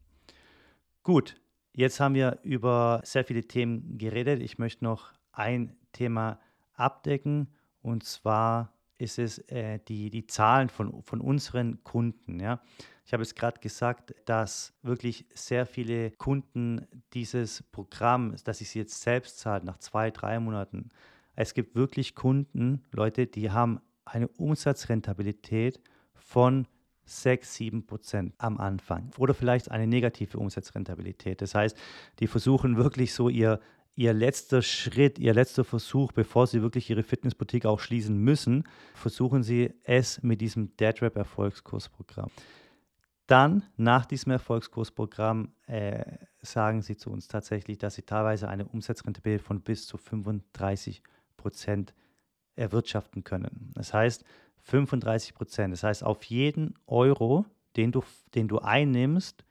Gut, 1.03 1.37
jetzt 1.73 2.01
haben 2.01 2.15
wir 2.15 2.39
über 2.43 3.01
sehr 3.05 3.25
viele 3.25 3.45
Themen 3.45 3.99
geredet. 3.99 4.41
Ich 4.41 4.59
möchte 4.59 4.85
noch 4.85 5.13
ein 5.33 5.77
Thema 5.93 6.41
abdecken 6.75 7.49
und 7.83 8.05
zwar 8.05 8.73
ist 8.99 9.19
es 9.19 9.39
äh, 9.51 9.81
die, 9.89 10.11
die 10.11 10.27
Zahlen 10.27 10.69
von, 10.69 11.03
von 11.03 11.21
unseren 11.21 11.83
Kunden. 11.85 12.41
Ja? 12.41 12.61
Ich 13.05 13.13
habe 13.13 13.23
es 13.23 13.35
gerade 13.35 13.61
gesagt, 13.61 14.15
dass 14.25 14.73
wirklich 14.83 15.27
sehr 15.35 15.67
viele 15.67 16.13
Kunden 16.13 16.87
dieses 17.13 17.63
Programm, 17.65 18.35
dass 18.45 18.61
ich 18.61 18.71
sie 18.71 18.79
jetzt 18.79 19.01
selbst 19.03 19.39
zahle, 19.39 19.65
nach 19.65 19.79
zwei, 19.79 20.11
drei 20.11 20.39
Monaten. 20.39 20.91
Es 21.37 21.55
gibt 21.55 21.75
wirklich 21.75 22.15
Kunden, 22.15 22.85
Leute, 22.93 23.27
die 23.27 23.51
haben 23.51 23.81
eine 24.05 24.29
Umsatzrentabilität 24.29 25.81
von 26.15 26.67
6, 27.07 27.55
7 27.55 27.87
Prozent 27.87 28.35
am 28.39 28.59
Anfang 28.59 29.11
oder 29.19 29.35
vielleicht 29.35 29.71
eine 29.71 29.87
negative 29.87 30.39
Umsatzrentabilität. 30.39 31.43
Das 31.43 31.55
heißt, 31.55 31.77
die 32.19 32.27
versuchen 32.27 32.77
wirklich 32.77 33.13
so 33.13 33.29
ihr, 33.29 33.61
ihr 33.95 34.13
letzter 34.13 34.63
Schritt, 34.63 35.19
ihr 35.19 35.35
letzter 35.35 35.65
Versuch, 35.65 36.13
bevor 36.13 36.47
sie 36.47 36.63
wirklich 36.63 36.89
ihre 36.89 37.03
Fitnessboutique 37.03 37.67
auch 37.67 37.81
schließen 37.81 38.17
müssen, 38.17 38.65
versuchen 38.95 39.43
sie 39.43 39.75
es 39.85 40.23
mit 40.23 40.41
diesem 40.41 40.77
DeadRap 40.77 41.17
Erfolgskursprogramm. 41.17 42.31
Dann, 43.27 43.63
nach 43.77 44.05
diesem 44.05 44.33
Erfolgskursprogramm, 44.33 45.55
äh, 45.67 46.05
sagen 46.43 46.83
sie 46.83 46.97
zu 46.97 47.11
uns 47.11 47.27
tatsächlich, 47.27 47.79
dass 47.79 47.95
sie 47.95 48.03
teilweise 48.03 48.49
eine 48.49 48.67
Umsatzrentabilität 48.67 49.47
von 49.47 49.63
bis 49.63 49.87
zu 49.87 49.97
35 49.97 51.03
Prozent 51.37 51.95
erwirtschaften 52.57 53.25
können. 53.25 53.71
Das 53.75 53.93
heißt 53.93 54.25
35 54.63 55.35
Prozent. 55.35 55.73
Das 55.73 55.83
heißt, 55.83 56.05
auf 56.05 56.25
jeden 56.25 56.75
Euro, 56.87 57.45
den 57.77 57.93
du, 57.93 58.03
den 58.35 58.49
du 58.49 58.59
einnimmst, 58.59 59.45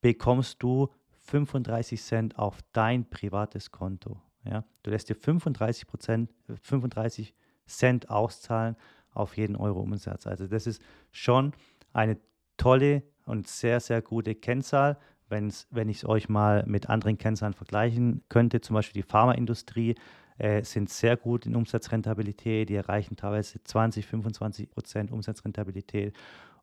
bekommst 0.00 0.62
du 0.62 0.88
35 1.24 2.02
Cent 2.02 2.38
auf 2.38 2.58
dein 2.72 3.08
privates 3.08 3.70
Konto. 3.70 4.20
Ja? 4.44 4.64
Du 4.82 4.90
lässt 4.90 5.08
dir 5.08 5.14
35 5.14 5.86
Prozent, 5.86 6.30
35 6.62 7.34
Cent 7.66 8.10
auszahlen 8.10 8.76
auf 9.12 9.36
jeden 9.36 9.56
Euro 9.56 9.80
Umsatz. 9.80 10.26
Also 10.26 10.46
das 10.46 10.66
ist 10.66 10.82
schon 11.10 11.52
eine 11.92 12.18
tolle 12.56 13.02
und 13.26 13.46
sehr, 13.46 13.80
sehr 13.80 14.02
gute 14.02 14.34
Kennzahl. 14.34 14.98
Wenn's, 15.28 15.66
wenn 15.70 15.88
ich 15.88 15.98
es 15.98 16.04
euch 16.04 16.28
mal 16.28 16.64
mit 16.66 16.88
anderen 16.88 17.16
Kennzahlen 17.16 17.54
vergleichen 17.54 18.22
könnte, 18.28 18.60
zum 18.60 18.74
Beispiel 18.74 19.02
die 19.02 19.08
Pharmaindustrie, 19.08 19.94
äh, 20.40 20.64
sind 20.64 20.88
sehr 20.88 21.16
gut 21.16 21.44
in 21.44 21.54
Umsatzrentabilität. 21.54 22.70
Die 22.70 22.74
erreichen 22.74 23.16
teilweise 23.16 23.62
20, 23.62 24.06
25 24.06 24.70
Prozent 24.70 25.12
Umsatzrentabilität. 25.12 26.16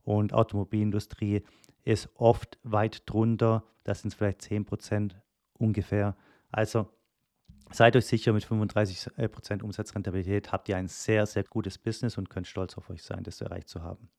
Und 0.04 0.34
Automobilindustrie 0.34 1.44
ist 1.84 2.10
oft 2.16 2.58
weit 2.64 3.04
drunter. 3.06 3.64
Das 3.84 4.02
sind 4.02 4.16
vielleicht 4.16 4.42
10 4.42 4.66
Prozent 4.66 5.16
ungefähr. 5.54 6.16
Also 6.52 6.88
seid 7.72 7.96
euch 7.96 8.08
sicher, 8.08 8.34
mit 8.34 8.46
35 8.46 9.12
äh, 9.18 9.30
Prozent 9.30 9.62
Umsatzrentabilität 9.62 10.52
habt 10.52 10.70
ihr 10.70 10.78
ein 10.78 10.88
sehr, 10.88 11.28
sehr 11.28 11.44
gutes 11.44 11.78
Business 11.78 12.18
und 12.18 12.30
könnt 12.32 12.48
stolz 12.48 12.78
auf 12.78 12.90
euch 12.90 13.04
sein, 13.04 13.24
das 13.24 13.42
erreicht 13.42 13.70
zu 13.70 13.84
haben. 13.84 14.10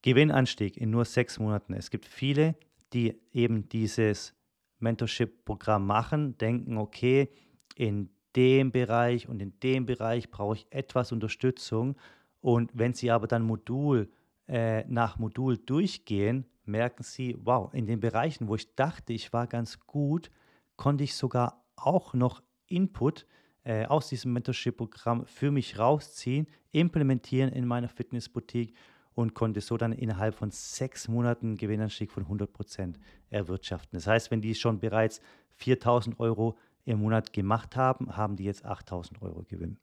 Gewinnanstieg 0.00 0.76
in 0.76 0.90
nur 0.90 1.04
sechs 1.04 1.38
Monaten. 1.38 1.74
Es 1.74 1.90
gibt 1.90 2.06
viele, 2.06 2.54
die 2.94 3.20
eben 3.32 3.68
dieses 3.68 4.34
Mentorship-Programm 4.78 5.86
machen, 5.86 6.38
denken, 6.38 6.78
okay, 6.78 7.28
in 7.74 8.13
dem 8.36 8.72
Bereich 8.72 9.28
und 9.28 9.40
in 9.40 9.58
dem 9.60 9.86
Bereich 9.86 10.30
brauche 10.30 10.56
ich 10.56 10.66
etwas 10.70 11.12
Unterstützung. 11.12 11.96
Und 12.40 12.70
wenn 12.74 12.94
Sie 12.94 13.10
aber 13.10 13.26
dann 13.26 13.42
Modul 13.42 14.10
äh, 14.48 14.84
nach 14.84 15.18
Modul 15.18 15.58
durchgehen, 15.58 16.46
merken 16.64 17.02
Sie, 17.02 17.36
wow, 17.40 17.72
in 17.72 17.86
den 17.86 18.00
Bereichen, 18.00 18.48
wo 18.48 18.54
ich 18.54 18.74
dachte, 18.74 19.12
ich 19.12 19.32
war 19.32 19.46
ganz 19.46 19.80
gut, 19.80 20.30
konnte 20.76 21.04
ich 21.04 21.14
sogar 21.14 21.64
auch 21.76 22.14
noch 22.14 22.42
Input 22.66 23.26
äh, 23.64 23.86
aus 23.86 24.08
diesem 24.08 24.32
Mentorship-Programm 24.32 25.26
für 25.26 25.50
mich 25.50 25.78
rausziehen, 25.78 26.46
implementieren 26.72 27.50
in 27.52 27.66
meiner 27.66 27.88
Fitnessboutique 27.88 28.74
und 29.14 29.34
konnte 29.34 29.60
so 29.60 29.76
dann 29.76 29.92
innerhalb 29.92 30.34
von 30.34 30.50
sechs 30.50 31.08
Monaten 31.08 31.46
einen 31.46 31.56
Gewinnanstieg 31.56 32.10
von 32.10 32.24
100 32.24 32.52
Prozent 32.52 32.98
erwirtschaften. 33.30 33.96
Das 33.96 34.06
heißt, 34.06 34.30
wenn 34.30 34.40
die 34.40 34.54
schon 34.54 34.80
bereits 34.80 35.20
4000 35.54 36.18
Euro 36.18 36.58
im 36.84 37.00
Monat 37.00 37.32
gemacht 37.32 37.76
haben, 37.76 38.16
haben 38.16 38.36
die 38.36 38.44
jetzt 38.44 38.64
8000 38.64 39.22
Euro 39.22 39.42
Gewinn. 39.42 39.78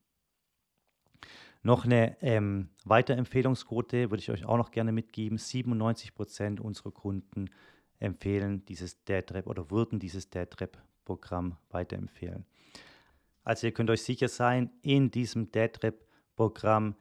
Noch 1.63 1.85
eine 1.85 2.19
ähm, 2.21 2.69
weitere 2.85 3.17
Empfehlungsquote 3.17 4.09
würde 4.09 4.21
ich 4.21 4.31
euch 4.31 4.45
auch 4.45 4.57
noch 4.57 4.71
gerne 4.71 4.91
mitgeben. 4.91 5.37
97 5.37 6.15
Prozent 6.15 6.59
unserer 6.59 6.91
Kunden 6.91 7.49
empfehlen 7.99 8.65
dieses 8.65 9.03
DadRap 9.03 9.45
oder 9.45 9.69
würden 9.69 9.99
dieses 9.99 10.29
DadRap-Programm 10.31 11.57
weiterempfehlen. 11.69 12.45
Also 13.43 13.67
ihr 13.67 13.73
könnt 13.73 13.91
euch 13.91 14.01
sicher 14.01 14.27
sein, 14.27 14.71
in 14.81 15.11
diesem 15.11 15.51
DadRap-Programm 15.51 16.95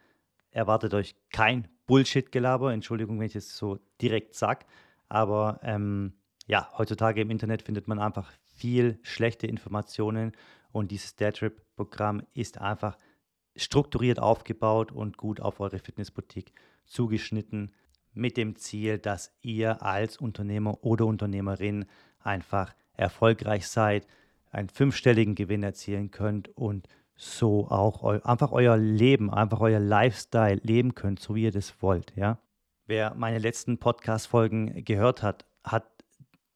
erwartet 0.51 0.93
euch 0.93 1.15
kein 1.33 1.69
Bullshit-Gelaber. 1.87 2.73
Entschuldigung, 2.73 3.19
wenn 3.19 3.27
ich 3.27 3.37
es 3.37 3.57
so 3.57 3.79
direkt 4.01 4.35
sage. 4.35 4.67
Aber 5.09 5.61
ähm, 5.63 6.13
ja, 6.47 6.71
heutzutage 6.77 7.23
im 7.23 7.31
Internet 7.31 7.63
findet 7.63 7.89
man 7.89 7.99
einfach 7.99 8.31
viel 8.61 8.99
schlechte 9.03 9.47
Informationen 9.47 10.33
und 10.71 10.91
dieses 10.91 11.17
DadRap-Programm 11.17 12.23
ist 12.35 12.59
einfach 12.59 12.99
strukturiert 13.57 14.21
aufgebaut 14.21 14.93
und 14.93 15.17
gut 15.17 15.41
auf 15.41 15.61
eure 15.61 15.79
Fitnessboutique 15.79 16.53
zugeschnitten 16.85 17.73
mit 18.13 18.37
dem 18.37 18.57
Ziel, 18.57 18.99
dass 18.99 19.33
ihr 19.41 19.83
als 19.83 20.19
Unternehmer 20.19 20.85
oder 20.85 21.07
Unternehmerin 21.07 21.87
einfach 22.19 22.75
erfolgreich 22.95 23.67
seid, 23.67 24.07
einen 24.51 24.69
fünfstelligen 24.69 25.35
Gewinn 25.35 25.63
erzielen 25.63 26.11
könnt 26.11 26.49
und 26.57 26.87
so 27.17 27.69
auch 27.69 28.03
eu 28.03 28.21
einfach 28.23 28.53
euer 28.53 28.77
Leben, 28.77 29.31
einfach 29.31 29.61
euer 29.61 29.81
Lifestyle 29.81 30.61
leben 30.63 30.95
könnt, 30.95 31.21
so 31.21 31.35
wie 31.35 31.45
ihr 31.45 31.53
das 31.53 31.81
wollt, 31.83 32.15
ja. 32.17 32.39
Wer 32.87 33.15
meine 33.15 33.39
letzten 33.39 33.79
Podcast-Folgen 33.79 34.85
gehört 34.85 35.23
hat, 35.23 35.47
hat 35.63 35.90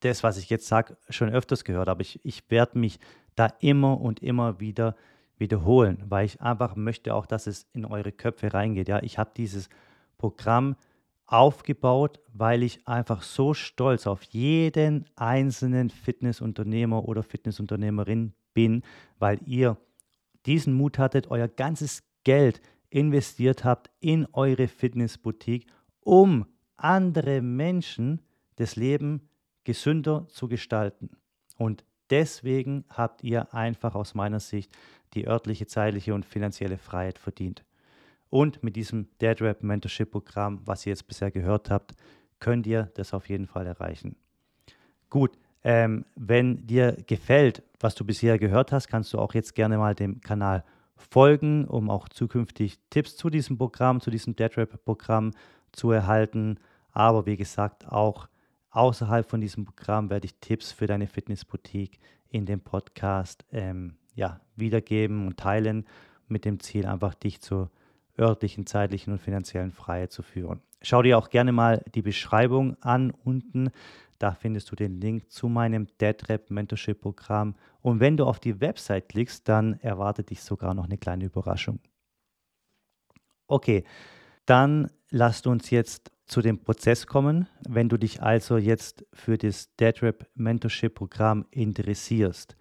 das, 0.05 0.23
was 0.23 0.37
ich 0.37 0.49
jetzt 0.49 0.67
sage, 0.67 0.97
schon 1.09 1.29
öfters 1.29 1.63
gehört, 1.63 1.89
aber 1.89 2.01
ich, 2.01 2.19
ich 2.23 2.49
werde 2.49 2.77
mich 2.77 2.99
da 3.35 3.47
immer 3.59 3.99
und 3.99 4.21
immer 4.21 4.59
wieder 4.59 4.95
wiederholen, 5.37 6.03
weil 6.07 6.25
ich 6.25 6.41
einfach 6.41 6.75
möchte 6.75 7.13
auch, 7.13 7.25
dass 7.25 7.47
es 7.47 7.67
in 7.73 7.85
eure 7.85 8.11
Köpfe 8.11 8.53
reingeht. 8.53 8.87
Ja, 8.87 9.03
ich 9.03 9.17
habe 9.17 9.31
dieses 9.35 9.69
Programm 10.17 10.75
aufgebaut, 11.27 12.19
weil 12.33 12.63
ich 12.63 12.87
einfach 12.87 13.21
so 13.21 13.53
stolz 13.53 14.07
auf 14.07 14.21
jeden 14.23 15.05
einzelnen 15.15 15.89
Fitnessunternehmer 15.89 17.07
oder 17.07 17.23
Fitnessunternehmerin 17.23 18.33
bin, 18.53 18.83
weil 19.19 19.39
ihr 19.45 19.77
diesen 20.45 20.73
Mut 20.73 20.99
hattet, 20.99 21.31
euer 21.31 21.47
ganzes 21.47 22.03
Geld 22.23 22.61
investiert 22.89 23.63
habt 23.63 23.89
in 23.99 24.27
eure 24.33 24.67
Fitnessboutique, 24.67 25.67
um 25.99 26.45
andere 26.77 27.41
Menschen 27.41 28.21
das 28.55 28.75
Leben 28.75 29.27
gesünder 29.65 30.25
zu 30.29 30.47
gestalten. 30.47 31.09
Und 31.57 31.83
deswegen 32.09 32.85
habt 32.89 33.23
ihr 33.23 33.53
einfach 33.53 33.95
aus 33.95 34.15
meiner 34.15 34.39
Sicht 34.39 34.71
die 35.13 35.27
örtliche, 35.27 35.67
zeitliche 35.67 36.13
und 36.13 36.25
finanzielle 36.25 36.77
Freiheit 36.77 37.19
verdient. 37.19 37.65
Und 38.29 38.63
mit 38.63 38.75
diesem 38.75 39.07
Dead 39.21 39.41
Rap 39.41 39.63
Mentorship 39.63 40.11
Programm, 40.11 40.61
was 40.65 40.85
ihr 40.85 40.91
jetzt 40.91 41.07
bisher 41.07 41.31
gehört 41.31 41.69
habt, 41.69 41.93
könnt 42.39 42.67
ihr 42.67 42.91
das 42.95 43.13
auf 43.13 43.29
jeden 43.29 43.47
Fall 43.47 43.65
erreichen. 43.65 44.15
Gut, 45.09 45.37
ähm, 45.63 46.05
wenn 46.15 46.67
dir 46.67 46.97
gefällt, 47.07 47.63
was 47.79 47.95
du 47.95 48.05
bisher 48.05 48.37
gehört 48.37 48.71
hast, 48.71 48.87
kannst 48.87 49.13
du 49.13 49.19
auch 49.19 49.33
jetzt 49.33 49.55
gerne 49.55 49.77
mal 49.77 49.95
dem 49.95 50.21
Kanal 50.21 50.63
folgen, 50.95 51.65
um 51.65 51.89
auch 51.89 52.09
zukünftig 52.09 52.79
Tipps 52.89 53.15
zu 53.15 53.29
diesem 53.29 53.57
Programm, 53.57 54.01
zu 54.01 54.11
diesem 54.11 54.35
Dead 54.35 54.55
Rap 54.57 54.83
Programm 54.83 55.31
zu 55.71 55.91
erhalten. 55.91 56.59
Aber 56.91 57.25
wie 57.25 57.37
gesagt, 57.37 57.87
auch 57.87 58.27
außerhalb 58.75 59.29
von 59.29 59.41
diesem 59.41 59.65
Programm 59.65 60.09
werde 60.09 60.25
ich 60.25 60.35
Tipps 60.39 60.71
für 60.71 60.87
deine 60.87 61.07
Fitnessboutique 61.07 61.99
in 62.29 62.45
dem 62.45 62.61
Podcast 62.61 63.45
ähm, 63.51 63.95
ja, 64.15 64.41
wiedergeben 64.55 65.27
und 65.27 65.37
teilen 65.37 65.85
mit 66.27 66.45
dem 66.45 66.59
Ziel, 66.59 66.85
einfach 66.85 67.13
dich 67.13 67.41
zur 67.41 67.71
örtlichen, 68.19 68.65
zeitlichen 68.65 69.13
und 69.13 69.19
finanziellen 69.19 69.71
Freiheit 69.71 70.11
zu 70.11 70.23
führen. 70.23 70.61
Schau 70.81 71.01
dir 71.01 71.17
auch 71.17 71.29
gerne 71.29 71.51
mal 71.51 71.83
die 71.93 72.01
Beschreibung 72.01 72.75
an 72.81 73.11
unten. 73.11 73.71
Da 74.19 74.33
findest 74.33 74.71
du 74.71 74.75
den 74.75 74.99
Link 75.01 75.29
zu 75.31 75.47
meinem 75.47 75.87
DeadRap 75.99 76.49
Mentorship 76.49 77.01
Programm. 77.01 77.55
Und 77.81 77.99
wenn 77.99 78.17
du 78.17 78.25
auf 78.25 78.39
die 78.39 78.59
Website 78.61 79.09
klickst, 79.09 79.47
dann 79.47 79.79
erwartet 79.79 80.29
dich 80.29 80.41
sogar 80.41 80.73
noch 80.73 80.85
eine 80.85 80.97
kleine 80.97 81.25
Überraschung. 81.25 81.79
Okay, 83.47 83.83
dann 84.45 84.89
lasst 85.09 85.47
uns 85.47 85.69
jetzt 85.69 86.11
zu 86.25 86.41
dem 86.41 86.59
Prozess 86.59 87.07
kommen. 87.07 87.47
Wenn 87.67 87.89
du 87.89 87.97
dich 87.97 88.21
also 88.21 88.57
jetzt 88.57 89.05
für 89.13 89.37
das 89.37 89.73
DeadRap 89.75 90.27
Mentorship 90.35 90.95
Programm 90.95 91.45
interessierst, 91.51 92.55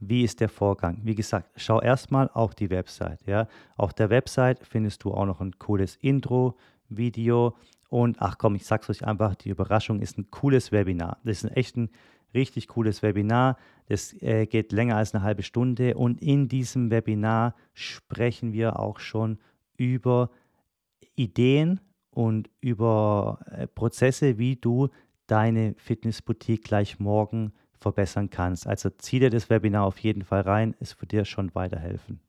wie 0.00 0.24
ist 0.24 0.40
der 0.40 0.48
Vorgang? 0.48 1.00
Wie 1.04 1.14
gesagt, 1.14 1.50
schau 1.56 1.80
erstmal 1.80 2.30
auf 2.32 2.54
die 2.54 2.70
Website. 2.70 3.20
Ja? 3.26 3.46
Auf 3.76 3.92
der 3.92 4.08
Website 4.08 4.66
findest 4.66 5.04
du 5.04 5.12
auch 5.12 5.26
noch 5.26 5.40
ein 5.40 5.58
cooles 5.58 5.96
Intro-Video. 5.96 7.54
Und 7.90 8.16
ach 8.20 8.38
komm, 8.38 8.54
ich 8.54 8.64
sag's 8.64 8.88
euch 8.88 9.04
einfach, 9.04 9.34
die 9.34 9.50
Überraschung 9.50 10.00
ist 10.00 10.16
ein 10.16 10.30
cooles 10.30 10.72
Webinar. 10.72 11.18
Das 11.24 11.38
ist 11.38 11.50
ein 11.50 11.56
echt 11.56 11.76
ein 11.76 11.90
richtig 12.32 12.68
cooles 12.68 13.02
Webinar. 13.02 13.58
Das 13.88 14.14
äh, 14.22 14.46
geht 14.46 14.72
länger 14.72 14.96
als 14.96 15.14
eine 15.14 15.22
halbe 15.22 15.42
Stunde. 15.42 15.96
Und 15.96 16.22
in 16.22 16.48
diesem 16.48 16.90
Webinar 16.90 17.54
sprechen 17.74 18.54
wir 18.54 18.78
auch 18.80 19.00
schon 19.00 19.38
über 19.76 20.30
Ideen 21.14 21.80
und 22.10 22.50
über 22.60 23.38
äh, 23.50 23.66
Prozesse, 23.66 24.38
wie 24.38 24.56
du 24.56 24.88
deine 25.26 25.74
Fitnessboutique 25.78 26.64
gleich 26.64 26.98
morgen 26.98 27.52
verbessern 27.72 28.30
kannst. 28.30 28.66
Also 28.66 28.90
zieh 28.90 29.20
dir 29.20 29.30
das 29.30 29.48
Webinar 29.48 29.84
auf 29.84 29.98
jeden 29.98 30.22
Fall 30.22 30.42
rein, 30.42 30.74
es 30.80 31.00
wird 31.00 31.12
dir 31.12 31.24
schon 31.24 31.54
weiterhelfen. 31.54 32.20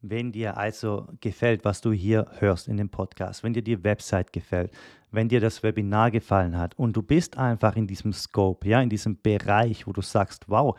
Wenn 0.00 0.32
dir 0.32 0.56
also 0.56 1.08
gefällt, 1.20 1.64
was 1.64 1.80
du 1.80 1.92
hier 1.92 2.26
hörst 2.38 2.66
in 2.68 2.76
dem 2.76 2.88
Podcast, 2.88 3.44
wenn 3.44 3.52
dir 3.52 3.62
die 3.62 3.82
Website 3.84 4.32
gefällt, 4.32 4.72
wenn 5.12 5.28
dir 5.28 5.40
das 5.40 5.62
Webinar 5.62 6.10
gefallen 6.10 6.58
hat 6.58 6.76
und 6.78 6.96
du 6.96 7.02
bist 7.02 7.36
einfach 7.38 7.76
in 7.76 7.86
diesem 7.86 8.12
Scope, 8.12 8.68
ja, 8.68 8.80
in 8.82 8.88
diesem 8.88 9.20
Bereich, 9.20 9.86
wo 9.86 9.92
du 9.92 10.02
sagst, 10.02 10.48
wow, 10.48 10.76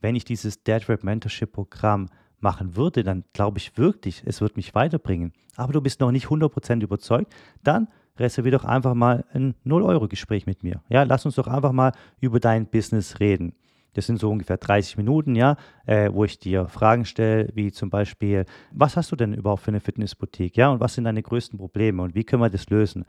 wenn 0.00 0.16
ich 0.16 0.24
dieses 0.24 0.62
DeadRap 0.62 1.04
Mentorship 1.04 1.52
Programm 1.52 2.08
machen 2.42 2.76
würde, 2.76 3.02
dann 3.02 3.24
glaube 3.32 3.58
ich 3.58 3.76
wirklich, 3.78 4.22
es 4.26 4.40
wird 4.40 4.56
mich 4.56 4.74
weiterbringen. 4.74 5.32
Aber 5.56 5.72
du 5.72 5.80
bist 5.80 6.00
noch 6.00 6.10
nicht 6.10 6.26
100% 6.26 6.82
überzeugt, 6.82 7.32
dann 7.62 7.88
reservier 8.18 8.52
doch 8.52 8.64
einfach 8.64 8.94
mal 8.94 9.24
ein 9.32 9.54
0-Euro-Gespräch 9.64 10.46
mit 10.46 10.62
mir. 10.62 10.82
Ja, 10.88 11.02
lass 11.04 11.24
uns 11.24 11.36
doch 11.36 11.46
einfach 11.46 11.72
mal 11.72 11.92
über 12.20 12.40
dein 12.40 12.66
Business 12.66 13.20
reden. 13.20 13.54
Das 13.94 14.06
sind 14.06 14.18
so 14.18 14.30
ungefähr 14.30 14.56
30 14.56 14.96
Minuten, 14.96 15.34
ja, 15.34 15.56
äh, 15.86 16.10
wo 16.12 16.24
ich 16.24 16.38
dir 16.38 16.66
Fragen 16.66 17.04
stelle, 17.04 17.50
wie 17.54 17.72
zum 17.72 17.90
Beispiel, 17.90 18.46
was 18.70 18.96
hast 18.96 19.12
du 19.12 19.16
denn 19.16 19.34
überhaupt 19.34 19.62
für 19.62 19.70
eine 19.70 19.80
Fitnessboutique, 19.80 20.56
ja, 20.56 20.70
und 20.70 20.80
was 20.80 20.94
sind 20.94 21.04
deine 21.04 21.22
größten 21.22 21.58
Probleme 21.58 22.02
und 22.02 22.14
wie 22.14 22.24
können 22.24 22.42
wir 22.42 22.48
das 22.48 22.70
lösen? 22.70 23.04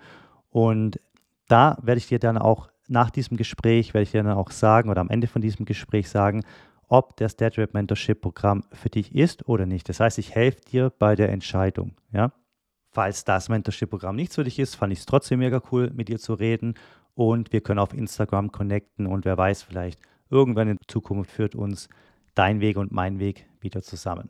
Und 0.50 1.00
da 1.48 1.78
werde 1.82 2.00
ich 2.00 2.08
dir 2.08 2.20
dann 2.20 2.38
auch 2.38 2.70
nach 2.90 3.10
diesem 3.10 3.38
Gespräch, 3.38 3.94
werde 3.94 4.04
ich 4.04 4.12
dir 4.12 4.24
dann 4.24 4.34
auch 4.34 4.52
sagen 4.52 4.90
oder 4.90 5.02
am 5.02 5.10
Ende 5.10 5.28
von 5.28 5.42
diesem 5.42 5.66
Gespräch 5.66 6.10
sagen, 6.10 6.44
ob 6.94 7.18
das 7.18 7.36
DeadRap 7.36 7.74
Mentorship 7.74 8.22
Programm 8.22 8.66
für 8.72 8.90
dich 8.90 9.16
ist 9.16 9.50
oder 9.50 9.66
nicht. 9.66 9.90
Das 9.90 10.00
heißt, 10.00 10.20
ich 10.20 10.36
helfe 10.36 10.62
dir 10.62 10.94
bei 11.00 11.16
der 11.16 11.30
Entscheidung, 11.30 11.96
ja. 12.12 12.32
Falls 12.92 13.26
das 13.26 13.50
Mentorship-Programm 13.50 14.16
nichts 14.16 14.36
für 14.36 14.44
dich 14.44 14.60
ist, 14.60 14.76
fand 14.76 14.94
ich 14.94 15.00
es 15.00 15.08
trotzdem 15.08 15.40
mega 15.40 15.60
cool, 15.72 15.90
mit 15.96 16.10
dir 16.10 16.20
zu 16.20 16.36
reden. 16.36 16.76
Und 17.16 17.52
wir 17.52 17.62
können 17.62 17.80
auf 17.80 17.96
Instagram 17.96 18.52
connecten 18.52 19.08
und 19.08 19.26
wer 19.26 19.36
weiß, 19.36 19.64
vielleicht 19.64 20.00
irgendwann 20.30 20.68
in 20.68 20.78
Zukunft 20.88 21.32
führt 21.32 21.56
uns 21.56 21.90
dein 22.36 22.62
Weg 22.62 22.78
und 22.78 22.92
mein 22.92 23.18
Weg 23.18 23.48
wieder 23.60 23.82
zusammen. 23.82 24.30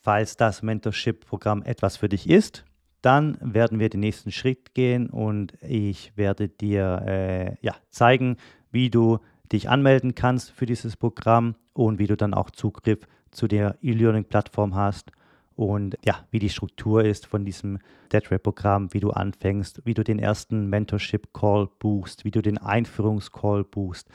Falls 0.00 0.36
das 0.36 0.62
Mentorship-Programm 0.62 1.62
etwas 1.62 1.96
für 1.96 2.08
dich 2.08 2.28
ist, 2.28 2.64
dann 3.00 3.38
werden 3.40 3.78
wir 3.78 3.88
den 3.88 4.00
nächsten 4.00 4.32
Schritt 4.32 4.74
gehen 4.74 5.08
und 5.08 5.56
ich 5.62 6.16
werde 6.16 6.48
dir 6.48 7.02
äh, 7.06 7.56
ja, 7.60 7.76
zeigen, 7.90 8.38
wie 8.72 8.90
du 8.90 9.20
dich 9.52 9.68
anmelden 9.68 10.14
kannst 10.14 10.50
für 10.50 10.66
dieses 10.66 10.96
Programm 10.96 11.54
und 11.72 11.98
wie 11.98 12.06
du 12.06 12.16
dann 12.16 12.34
auch 12.34 12.50
Zugriff 12.50 13.06
zu 13.30 13.48
der 13.48 13.76
E-Learning-Plattform 13.82 14.74
hast 14.74 15.10
und 15.56 15.96
ja, 16.04 16.26
wie 16.30 16.38
die 16.38 16.48
Struktur 16.48 17.04
ist 17.04 17.26
von 17.26 17.44
diesem 17.44 17.78
DeadRap-Programm, 18.12 18.92
wie 18.92 19.00
du 19.00 19.10
anfängst, 19.10 19.82
wie 19.84 19.94
du 19.94 20.02
den 20.02 20.18
ersten 20.18 20.68
Mentorship-Call 20.68 21.68
buchst, 21.78 22.24
wie 22.24 22.30
du 22.30 22.42
den 22.42 22.58
Einführungscall 22.58 23.64
buchst. 23.64 24.08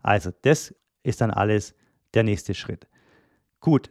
Also, 0.00 0.30
das 0.42 0.74
ist 1.02 1.20
dann 1.20 1.30
alles 1.32 1.74
der 2.14 2.22
nächste 2.22 2.54
Schritt. 2.54 2.86
Gut, 3.60 3.90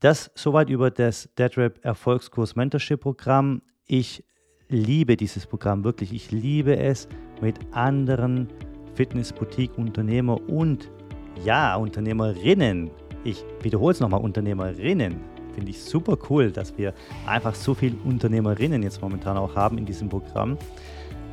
das 0.00 0.30
soweit 0.34 0.70
über 0.70 0.90
das 0.90 1.28
DeadRap 1.36 1.84
Erfolgskurs 1.84 2.54
Mentorship 2.54 3.00
Programm. 3.00 3.62
Ich 3.86 4.24
liebe 4.68 5.16
dieses 5.16 5.46
Programm 5.46 5.82
wirklich. 5.82 6.12
Ich 6.12 6.30
liebe 6.30 6.76
es 6.76 7.08
mit 7.40 7.58
anderen 7.74 8.48
Fitness-Boutique-Unternehmer 8.96 10.40
und 10.48 10.90
ja, 11.44 11.76
Unternehmerinnen. 11.76 12.90
Ich 13.22 13.44
wiederhole 13.62 13.92
es 13.92 14.00
nochmal, 14.00 14.20
Unternehmerinnen 14.20 15.36
Finde 15.56 15.70
ich 15.70 15.80
super 15.82 16.18
cool, 16.28 16.52
dass 16.52 16.76
wir 16.76 16.92
einfach 17.26 17.54
so 17.54 17.72
viele 17.72 17.96
Unternehmerinnen 18.04 18.82
jetzt 18.82 19.00
momentan 19.00 19.38
auch 19.38 19.56
haben 19.56 19.78
in 19.78 19.86
diesem 19.86 20.10
Programm. 20.10 20.58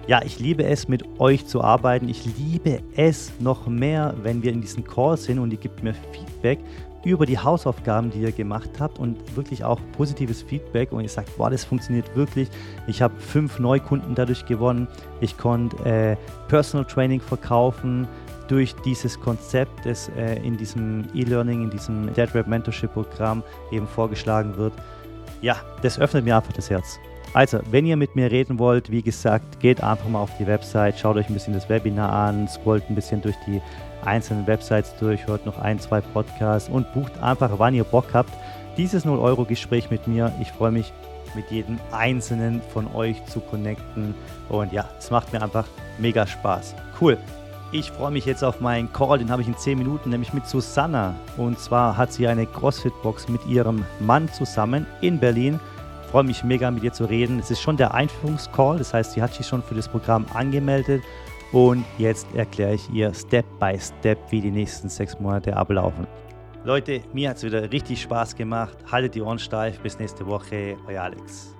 Ja, 0.07 0.21
ich 0.23 0.39
liebe 0.39 0.63
es, 0.63 0.87
mit 0.87 1.03
euch 1.19 1.45
zu 1.45 1.61
arbeiten. 1.61 2.07
Ich 2.07 2.23
liebe 2.37 2.79
es 2.95 3.33
noch 3.41 3.67
mehr, 3.67 4.15
wenn 4.23 4.41
wir 4.41 4.53
in 4.53 4.61
diesen 4.61 4.85
Calls 4.85 5.25
sind 5.25 5.39
und 5.39 5.51
ihr 5.51 5.57
gebt 5.57 5.83
mir 5.83 5.93
Feedback 5.93 6.59
über 7.03 7.25
die 7.25 7.37
Hausaufgaben, 7.37 8.11
die 8.11 8.19
ihr 8.21 8.31
gemacht 8.31 8.69
habt 8.79 8.99
und 8.99 9.35
wirklich 9.35 9.63
auch 9.63 9.79
positives 9.97 10.41
Feedback 10.41 10.91
und 10.91 11.01
ihr 11.01 11.09
sagt, 11.09 11.35
boah, 11.37 11.49
das 11.49 11.65
funktioniert 11.65 12.15
wirklich. 12.15 12.49
Ich 12.87 13.01
habe 13.01 13.13
fünf 13.19 13.59
Neukunden 13.59 14.15
dadurch 14.15 14.45
gewonnen. 14.45 14.87
Ich 15.19 15.37
konnte 15.37 15.77
äh, 15.85 16.15
Personal 16.47 16.85
Training 16.85 17.19
verkaufen 17.19 18.07
durch 18.47 18.75
dieses 18.85 19.19
Konzept, 19.19 19.85
das 19.85 20.09
äh, 20.17 20.35
in 20.43 20.57
diesem 20.57 21.05
E-Learning, 21.13 21.63
in 21.63 21.69
diesem 21.69 22.13
DeadRap 22.13 22.47
Mentorship 22.47 22.93
Programm 22.93 23.43
eben 23.71 23.87
vorgeschlagen 23.87 24.55
wird. 24.57 24.73
Ja, 25.41 25.57
das 25.81 25.99
öffnet 25.99 26.25
mir 26.25 26.37
einfach 26.37 26.53
das 26.53 26.69
Herz. 26.69 26.99
Also, 27.33 27.59
wenn 27.71 27.85
ihr 27.85 27.97
mit 27.97 28.15
mir 28.15 28.29
reden 28.29 28.59
wollt, 28.59 28.91
wie 28.91 29.01
gesagt, 29.01 29.59
geht 29.59 29.81
einfach 29.81 30.07
mal 30.07 30.19
auf 30.19 30.29
die 30.37 30.45
Website, 30.45 30.99
schaut 30.99 31.17
euch 31.17 31.27
ein 31.29 31.33
bisschen 31.33 31.53
das 31.53 31.67
Webinar 31.67 32.11
an, 32.11 32.47
scrollt 32.47 32.83
ein 32.89 32.95
bisschen 32.95 33.21
durch 33.21 33.35
die 33.47 33.59
einzelnen 34.07 34.47
Websites 34.47 34.95
durch, 34.99 35.27
hört 35.27 35.45
noch 35.45 35.59
ein, 35.59 35.79
zwei 35.79 36.01
Podcasts 36.01 36.69
und 36.69 36.91
bucht 36.93 37.21
einfach, 37.21 37.51
wann 37.57 37.73
ihr 37.73 37.83
Bock 37.83 38.07
habt, 38.13 38.31
dieses 38.77 39.05
0-Euro-Gespräch 39.05 39.89
mit 39.89 40.07
mir. 40.07 40.31
Ich 40.39 40.51
freue 40.51 40.71
mich, 40.71 40.91
mit 41.35 41.49
jedem 41.51 41.79
einzelnen 41.91 42.61
von 42.73 42.93
euch 42.93 43.23
zu 43.25 43.39
connecten. 43.39 44.13
Und 44.49 44.71
ja, 44.71 44.85
es 44.97 45.11
macht 45.11 45.33
mir 45.33 45.41
einfach 45.41 45.65
mega 45.97 46.25
Spaß. 46.25 46.75
Cool. 46.99 47.17
Ich 47.71 47.89
freue 47.89 48.11
mich 48.11 48.25
jetzt 48.25 48.43
auf 48.43 48.61
meinen 48.61 48.93
Call, 48.93 49.17
den 49.17 49.31
habe 49.31 49.41
ich 49.41 49.47
in 49.47 49.57
10 49.57 49.79
Minuten, 49.79 50.11
nämlich 50.11 50.31
mit 50.31 50.45
Susanna. 50.45 51.15
Und 51.37 51.57
zwar 51.57 51.97
hat 51.97 52.13
sie 52.13 52.27
eine 52.27 52.45
CrossFit-Box 52.45 53.29
mit 53.29 53.45
ihrem 53.47 53.83
Mann 53.99 54.31
zusammen 54.31 54.85
in 55.01 55.19
Berlin. 55.19 55.59
Ich 56.03 56.11
freue 56.11 56.23
mich 56.23 56.43
mega 56.43 56.69
mit 56.69 56.83
ihr 56.83 56.93
zu 56.93 57.05
reden. 57.05 57.39
Es 57.39 57.49
ist 57.49 57.61
schon 57.61 57.75
der 57.75 57.95
Einführungscall, 57.95 58.77
das 58.77 58.93
heißt, 58.93 59.13
sie 59.13 59.23
hat 59.23 59.33
sich 59.33 59.47
schon 59.47 59.63
für 59.63 59.73
das 59.73 59.87
Programm 59.87 60.27
angemeldet. 60.35 61.01
Und 61.53 61.85
jetzt 61.99 62.27
erkläre 62.33 62.73
ich 62.73 62.89
ihr 62.89 63.13
Step 63.13 63.45
by 63.59 63.77
Step, 63.79 64.17
wie 64.31 64.41
die 64.41 64.51
nächsten 64.51 64.89
sechs 64.89 65.19
Monate 65.19 65.55
ablaufen. 65.55 66.07
Leute, 66.65 67.01
mir 67.13 67.29
hat 67.29 67.37
es 67.37 67.43
wieder 67.43 67.71
richtig 67.71 68.01
Spaß 68.01 68.35
gemacht. 68.35 68.77
Haltet 68.91 69.15
die 69.15 69.21
Ohren 69.21 69.37
steif. 69.37 69.79
Bis 69.79 69.99
nächste 69.99 70.25
Woche. 70.25 70.75
Euer 70.87 71.03
Alex. 71.03 71.52